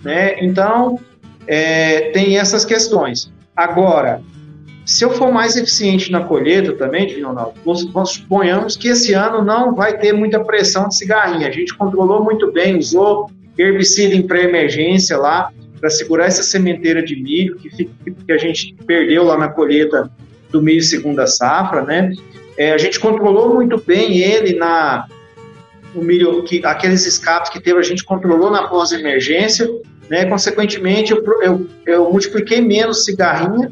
Né? 0.03 0.35
Então, 0.43 0.99
é, 1.47 2.11
tem 2.11 2.37
essas 2.37 2.65
questões. 2.65 3.31
Agora, 3.55 4.21
se 4.85 5.05
eu 5.05 5.11
for 5.11 5.31
mais 5.31 5.55
eficiente 5.55 6.11
na 6.11 6.21
colheita 6.21 6.73
também, 6.73 7.07
Divino 7.07 7.29
Ronaldo, 7.29 7.53
suponhamos 8.05 8.75
que 8.75 8.89
esse 8.89 9.13
ano 9.13 9.43
não 9.43 9.73
vai 9.73 9.97
ter 9.97 10.11
muita 10.11 10.43
pressão 10.43 10.87
de 10.89 10.95
cigarrinha. 10.95 11.47
A 11.47 11.51
gente 11.51 11.75
controlou 11.75 12.23
muito 12.23 12.51
bem, 12.51 12.77
usou 12.77 13.29
herbicida 13.57 14.15
em 14.15 14.23
pré-emergência 14.23 15.17
lá 15.17 15.51
para 15.79 15.89
segurar 15.89 16.25
essa 16.25 16.43
sementeira 16.43 17.03
de 17.03 17.15
milho 17.15 17.55
que, 17.57 17.69
que, 17.69 18.31
a 18.31 18.37
gente 18.37 18.75
perdeu 18.85 19.23
lá 19.23 19.37
na 19.37 19.47
colheita 19.47 20.11
do 20.51 20.61
milho 20.61 20.81
segunda 20.83 21.25
safra, 21.25 21.83
né? 21.83 22.13
É, 22.57 22.73
a 22.73 22.77
gente 22.77 22.99
controlou 22.99 23.53
muito 23.53 23.81
bem 23.81 24.19
ele 24.19 24.55
na 24.55 25.07
o 25.95 26.03
milho, 26.03 26.43
que, 26.43 26.65
aqueles 26.65 27.05
escapes 27.05 27.49
que 27.49 27.59
teve, 27.59 27.79
a 27.79 27.83
gente 27.83 28.03
controlou 28.03 28.49
na 28.49 28.67
pós-emergência, 28.67 29.69
né? 30.09 30.25
Consequentemente, 30.25 31.11
eu, 31.11 31.23
eu, 31.41 31.67
eu 31.85 32.11
multipliquei 32.11 32.61
menos 32.61 33.05
cigarrinha 33.05 33.71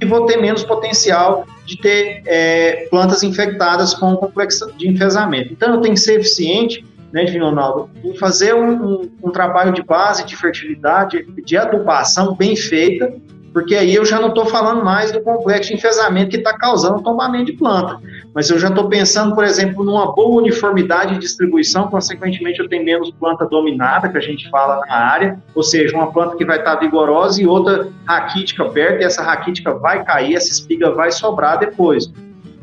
e 0.00 0.04
vou 0.04 0.26
ter 0.26 0.36
menos 0.36 0.62
potencial 0.62 1.46
de 1.64 1.78
ter 1.78 2.22
é, 2.26 2.86
plantas 2.90 3.22
infectadas 3.22 3.94
com 3.94 4.16
complexo 4.16 4.72
de 4.76 4.88
enfesamento. 4.88 5.52
Então, 5.52 5.74
eu 5.74 5.80
tenho 5.80 5.94
que 5.94 6.00
ser 6.00 6.20
eficiente, 6.20 6.84
né, 7.12 7.24
Ronaldo, 7.38 7.90
em 8.04 8.14
fazer 8.16 8.54
um, 8.54 8.72
um, 8.72 9.10
um, 9.24 9.30
trabalho 9.30 9.72
de 9.72 9.82
base 9.82 10.24
de 10.24 10.36
fertilidade, 10.36 11.26
de 11.44 11.56
adubação 11.56 12.34
bem 12.34 12.54
feita, 12.54 13.14
porque 13.56 13.74
aí 13.74 13.94
eu 13.94 14.04
já 14.04 14.20
não 14.20 14.28
estou 14.28 14.44
falando 14.44 14.84
mais 14.84 15.10
do 15.10 15.22
complexo 15.22 15.70
de 15.70 15.76
enfesamento 15.76 16.28
que 16.28 16.36
está 16.36 16.52
causando 16.52 17.02
tombamento 17.02 17.46
de 17.46 17.54
planta. 17.54 17.98
Mas 18.34 18.50
eu 18.50 18.58
já 18.58 18.68
estou 18.68 18.86
pensando, 18.86 19.34
por 19.34 19.44
exemplo, 19.44 19.82
numa 19.82 20.12
boa 20.12 20.42
uniformidade 20.42 21.14
de 21.14 21.20
distribuição, 21.20 21.88
consequentemente 21.88 22.60
eu 22.60 22.68
tenho 22.68 22.84
menos 22.84 23.10
planta 23.12 23.46
dominada, 23.46 24.10
que 24.10 24.18
a 24.18 24.20
gente 24.20 24.50
fala 24.50 24.84
na 24.86 24.94
área, 24.94 25.42
ou 25.54 25.62
seja, 25.62 25.96
uma 25.96 26.12
planta 26.12 26.36
que 26.36 26.44
vai 26.44 26.58
estar 26.58 26.74
tá 26.74 26.80
vigorosa 26.80 27.40
e 27.40 27.46
outra 27.46 27.88
raquítica 28.06 28.62
perto, 28.66 29.00
e 29.00 29.04
essa 29.06 29.22
raquítica 29.22 29.72
vai 29.72 30.04
cair, 30.04 30.36
essa 30.36 30.52
espiga 30.52 30.90
vai 30.90 31.10
sobrar 31.10 31.58
depois. 31.58 32.12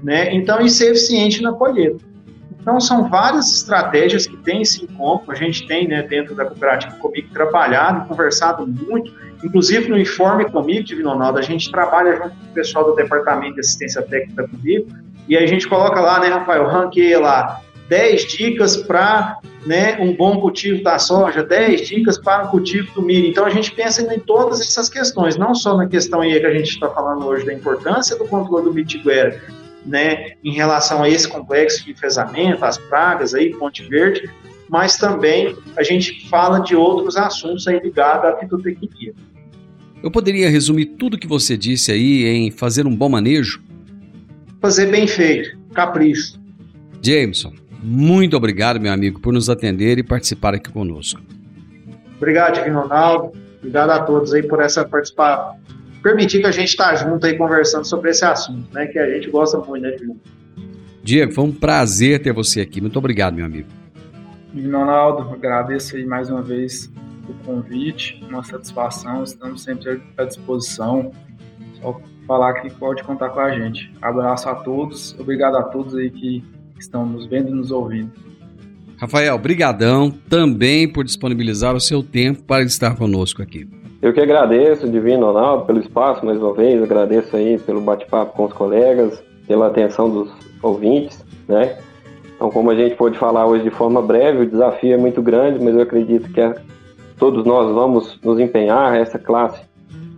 Né? 0.04 0.32
Então, 0.36 0.62
e 0.62 0.70
ser 0.70 0.92
eficiente 0.92 1.42
na 1.42 1.54
colheita. 1.54 2.13
Então, 2.64 2.80
são 2.80 3.10
várias 3.10 3.54
estratégias 3.54 4.26
que 4.26 4.38
tem 4.38 4.62
esse 4.62 4.86
encontro, 4.86 5.30
a 5.34 5.36
gente 5.36 5.68
tem 5.68 5.86
né, 5.86 6.02
dentro 6.02 6.34
da 6.34 6.46
cooperativa 6.46 6.96
comigo 6.96 7.28
trabalhado, 7.34 8.08
conversado 8.08 8.66
muito, 8.66 9.12
inclusive 9.44 9.90
no 9.90 9.98
Informe 9.98 10.50
Comigo, 10.50 10.86
Divino 10.86 11.10
Ronaldo, 11.10 11.40
a 11.40 11.42
gente 11.42 11.70
trabalha 11.70 12.16
junto 12.16 12.30
com 12.30 12.46
o 12.52 12.54
pessoal 12.54 12.86
do 12.86 12.96
Departamento 12.96 13.56
de 13.56 13.60
Assistência 13.60 14.02
Técnica 14.02 14.48
comigo, 14.48 14.88
e 15.28 15.36
a 15.36 15.46
gente 15.46 15.68
coloca 15.68 16.00
lá, 16.00 16.22
né, 16.22 16.30
Rafael, 16.30 16.66
ranqueia 16.66 17.20
lá 17.20 17.60
10 17.90 18.28
dicas 18.28 18.78
para 18.78 19.40
né, 19.66 19.98
um 20.00 20.16
bom 20.16 20.40
cultivo 20.40 20.82
da 20.82 20.98
soja, 20.98 21.44
10 21.44 21.86
dicas 21.86 22.18
para 22.18 22.46
um 22.46 22.48
cultivo 22.48 22.94
do 22.94 23.02
milho. 23.02 23.28
Então 23.28 23.46
a 23.46 23.50
gente 23.50 23.72
pensa 23.72 24.02
em 24.02 24.20
todas 24.20 24.62
essas 24.62 24.88
questões, 24.88 25.36
não 25.36 25.54
só 25.54 25.76
na 25.76 25.86
questão 25.86 26.22
aí 26.22 26.40
que 26.40 26.46
a 26.46 26.54
gente 26.54 26.70
está 26.70 26.90
falando 26.90 27.26
hoje 27.26 27.46
da 27.46 27.54
importância 27.54 28.18
do 28.18 28.26
controle 28.26 28.64
do 28.64 28.74
mitiguera, 28.74 29.42
né, 29.86 30.34
em 30.44 30.54
relação 30.54 31.04
a 31.04 31.10
esse 31.10 31.28
complexo 31.28 31.84
de 31.84 31.92
enfesamento, 31.92 32.64
as 32.64 32.78
pragas 32.78 33.34
aí, 33.34 33.54
Ponte 33.56 33.84
Verde, 33.84 34.30
mas 34.70 34.98
também 34.98 35.56
a 35.78 35.84
gente 35.84 36.28
fala 36.30 36.60
de 36.60 36.76
outros 36.76 37.18
assuntos 37.18 37.68
aí 37.68 37.80
ligados 37.80 38.26
à 38.26 38.38
fitotecnia. 38.38 39.14
Eu 40.02 40.12
poderia 40.12 40.50
resumir 40.50 40.86
tudo 40.86 41.18
que 41.18 41.28
você 41.28 41.56
disse 41.56 41.92
aí 41.92 42.26
em 42.26 42.52
fazer 42.52 42.86
um 42.86 42.96
bom 42.96 43.10
manejo? 43.10 43.62
Fazer 44.62 44.88
bem 44.88 45.08
feito, 45.08 45.58
capricho. 45.74 46.40
Jameson, 47.02 47.54
muito 47.82 48.36
obrigado, 48.36 48.80
meu 48.80 48.92
amigo, 48.92 49.20
por 49.20 49.34
nos 49.34 49.50
atender 49.50 49.98
e 49.98 50.04
participar 50.04 50.54
aqui 50.54 50.72
conosco. 50.72 51.22
Obrigado, 52.18 52.58
Ronaldo. 52.72 53.34
Obrigado 53.58 53.90
a 53.92 54.00
todos 54.00 54.34
aí 54.34 54.44
por 54.44 54.62
essa 54.62 54.86
participação. 54.86 55.58
Permitir 56.04 56.42
que 56.42 56.48
a 56.48 56.52
gente 56.52 56.68
está 56.68 56.94
junto 56.96 57.26
aí 57.26 57.38
conversando 57.38 57.86
sobre 57.86 58.12
esse 58.12 58.26
assunto, 58.26 58.68
né? 58.74 58.86
Que 58.88 59.00
a 59.00 59.10
gente 59.10 59.30
gosta 59.32 59.58
muito, 59.60 59.82
né, 59.82 59.92
Divino? 59.92 60.20
Diego, 61.02 61.32
foi 61.32 61.46
um 61.46 61.52
prazer 61.52 62.22
ter 62.22 62.34
você 62.34 62.60
aqui. 62.60 62.82
Muito 62.82 63.00
obrigado, 63.00 63.36
meu 63.36 63.46
amigo. 63.46 63.70
Ronaldo, 64.54 65.34
agradeço 65.34 65.96
aí 65.96 66.06
mais 66.06 66.30
uma 66.30 66.42
vez 66.42 66.92
o 67.28 67.34
convite, 67.46 68.22
uma 68.30 68.44
satisfação, 68.44 69.24
estamos 69.24 69.64
sempre 69.64 70.02
à 70.18 70.26
disposição. 70.26 71.12
Só 71.82 72.00
falar 72.28 72.54
que 72.56 72.70
pode 72.72 73.02
contar 73.04 73.30
com 73.30 73.40
a 73.40 73.52
gente. 73.58 73.92
Abraço 74.02 74.50
a 74.50 74.56
todos, 74.56 75.18
obrigado 75.18 75.56
a 75.56 75.64
todos 75.64 75.96
aí 75.96 76.10
que 76.10 76.44
estão 76.78 77.06
nos 77.06 77.26
vendo 77.26 77.50
e 77.50 77.54
nos 77.54 77.72
ouvindo. 77.72 78.12
Rafael, 78.98 79.38
brigadão 79.38 80.12
também 80.30 80.88
por 80.88 81.04
disponibilizar 81.04 81.74
o 81.74 81.80
seu 81.80 82.04
tempo 82.04 82.44
para 82.44 82.64
estar 82.64 82.96
conosco 82.96 83.42
aqui. 83.42 83.68
Eu 84.04 84.12
que 84.12 84.20
agradeço, 84.20 84.90
Divino 84.90 85.28
Ronaldo, 85.28 85.64
pelo 85.64 85.80
espaço 85.80 86.26
mais 86.26 86.38
uma 86.38 86.54
vez, 86.54 86.84
agradeço 86.84 87.38
aí 87.38 87.58
pelo 87.58 87.80
bate-papo 87.80 88.36
com 88.36 88.44
os 88.44 88.52
colegas, 88.52 89.24
pela 89.48 89.68
atenção 89.68 90.10
dos 90.10 90.30
ouvintes, 90.62 91.26
né? 91.48 91.78
Então, 92.36 92.52
como 92.52 92.70
a 92.70 92.76
gente 92.76 92.96
pôde 92.96 93.18
falar 93.18 93.46
hoje 93.48 93.64
de 93.64 93.70
forma 93.70 94.02
breve, 94.02 94.42
o 94.42 94.46
desafio 94.46 94.96
é 94.96 94.98
muito 94.98 95.22
grande, 95.22 95.64
mas 95.64 95.74
eu 95.74 95.80
acredito 95.80 96.30
que 96.34 96.42
é 96.42 96.54
todos 97.18 97.46
nós 97.46 97.74
vamos 97.74 98.20
nos 98.22 98.42
empenhar, 98.42 98.94
essa 98.94 99.18
classe 99.18 99.64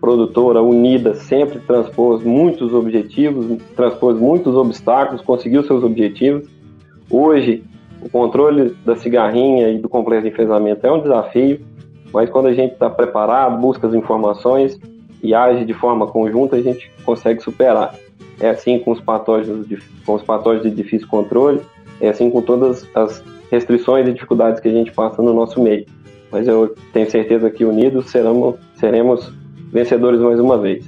produtora 0.02 0.64
unida 0.64 1.14
sempre 1.14 1.60
transpôs 1.60 2.24
muitos 2.24 2.74
objetivos, 2.74 3.62
transpôs 3.76 4.18
muitos 4.18 4.56
obstáculos, 4.56 5.22
conseguiu 5.22 5.62
seus 5.62 5.84
objetivos. 5.84 6.50
Hoje, 7.08 7.64
o 8.02 8.10
controle 8.10 8.76
da 8.84 8.96
cigarrinha 8.96 9.70
e 9.70 9.78
do 9.78 9.88
complexo 9.88 10.24
de 10.24 10.34
enfesamento 10.34 10.88
é 10.88 10.92
um 10.92 11.02
desafio, 11.02 11.60
mas 12.16 12.30
quando 12.30 12.48
a 12.48 12.54
gente 12.54 12.74
está 12.74 12.90
preparado, 12.90 13.58
busca 13.58 13.86
as 13.86 13.94
informações 13.94 14.80
e 15.22 15.36
age 15.36 15.66
de 15.66 15.74
forma 15.74 16.08
conjunta, 16.08 16.56
a 16.56 16.62
gente 16.62 16.92
consegue 17.06 17.42
superar. 17.42 17.94
É 18.40 18.50
assim 18.50 18.80
com 18.80 18.92
os 18.92 19.00
patógenos 19.00 19.68
de, 19.68 19.78
com 20.06 20.16
os 20.16 20.24
patógenos 20.24 20.64
de 20.64 20.76
difícil 20.76 21.08
controle, 21.08 21.62
é 22.02 22.10
assim 22.10 22.30
com 22.32 22.42
todas 22.42 22.88
as 22.96 23.24
restrições 23.52 24.08
e 24.08 24.14
dificuldades 24.14 24.60
que 24.60 24.68
a 24.68 24.72
gente 24.72 24.92
passa 24.92 25.22
no 25.22 25.34
nosso 25.34 25.62
meio 25.62 25.86
mas 26.36 26.50
eu 26.50 26.76
tenho 26.92 27.10
certeza 27.10 27.50
que 27.50 27.64
unidos 27.64 28.12
seremos, 28.12 28.56
seremos 28.78 29.32
vencedores 29.72 30.20
mais 30.20 30.38
uma 30.38 30.58
vez. 30.58 30.84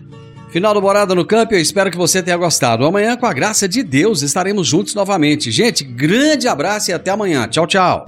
Final 0.50 0.74
do 0.74 0.82
Morada 0.82 1.16
no 1.16 1.26
Campo, 1.26 1.54
eu 1.54 1.60
espero 1.60 1.90
que 1.90 1.98
você 1.98 2.22
tenha 2.22 2.36
gostado. 2.36 2.86
Amanhã, 2.86 3.16
com 3.16 3.26
a 3.26 3.34
graça 3.34 3.68
de 3.68 3.82
Deus, 3.82 4.22
estaremos 4.22 4.68
juntos 4.68 4.94
novamente. 4.94 5.50
Gente, 5.50 5.86
grande 5.86 6.50
abraço 6.50 6.92
e 6.92 6.94
até 6.94 7.12
amanhã. 7.12 7.48
Tchau, 7.48 7.66
tchau. 7.66 8.08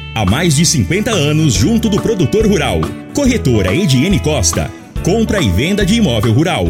Há 0.13 0.25
mais 0.25 0.57
de 0.57 0.65
50 0.65 1.09
anos 1.09 1.53
junto 1.53 1.89
do 1.89 2.01
produtor 2.01 2.45
rural. 2.45 2.81
Corretora 3.13 3.73
Ediene 3.73 4.19
Costa. 4.19 4.69
Compra 5.05 5.41
e 5.41 5.49
venda 5.49 5.85
de 5.85 5.95
imóvel 5.95 6.33
rural. 6.33 6.65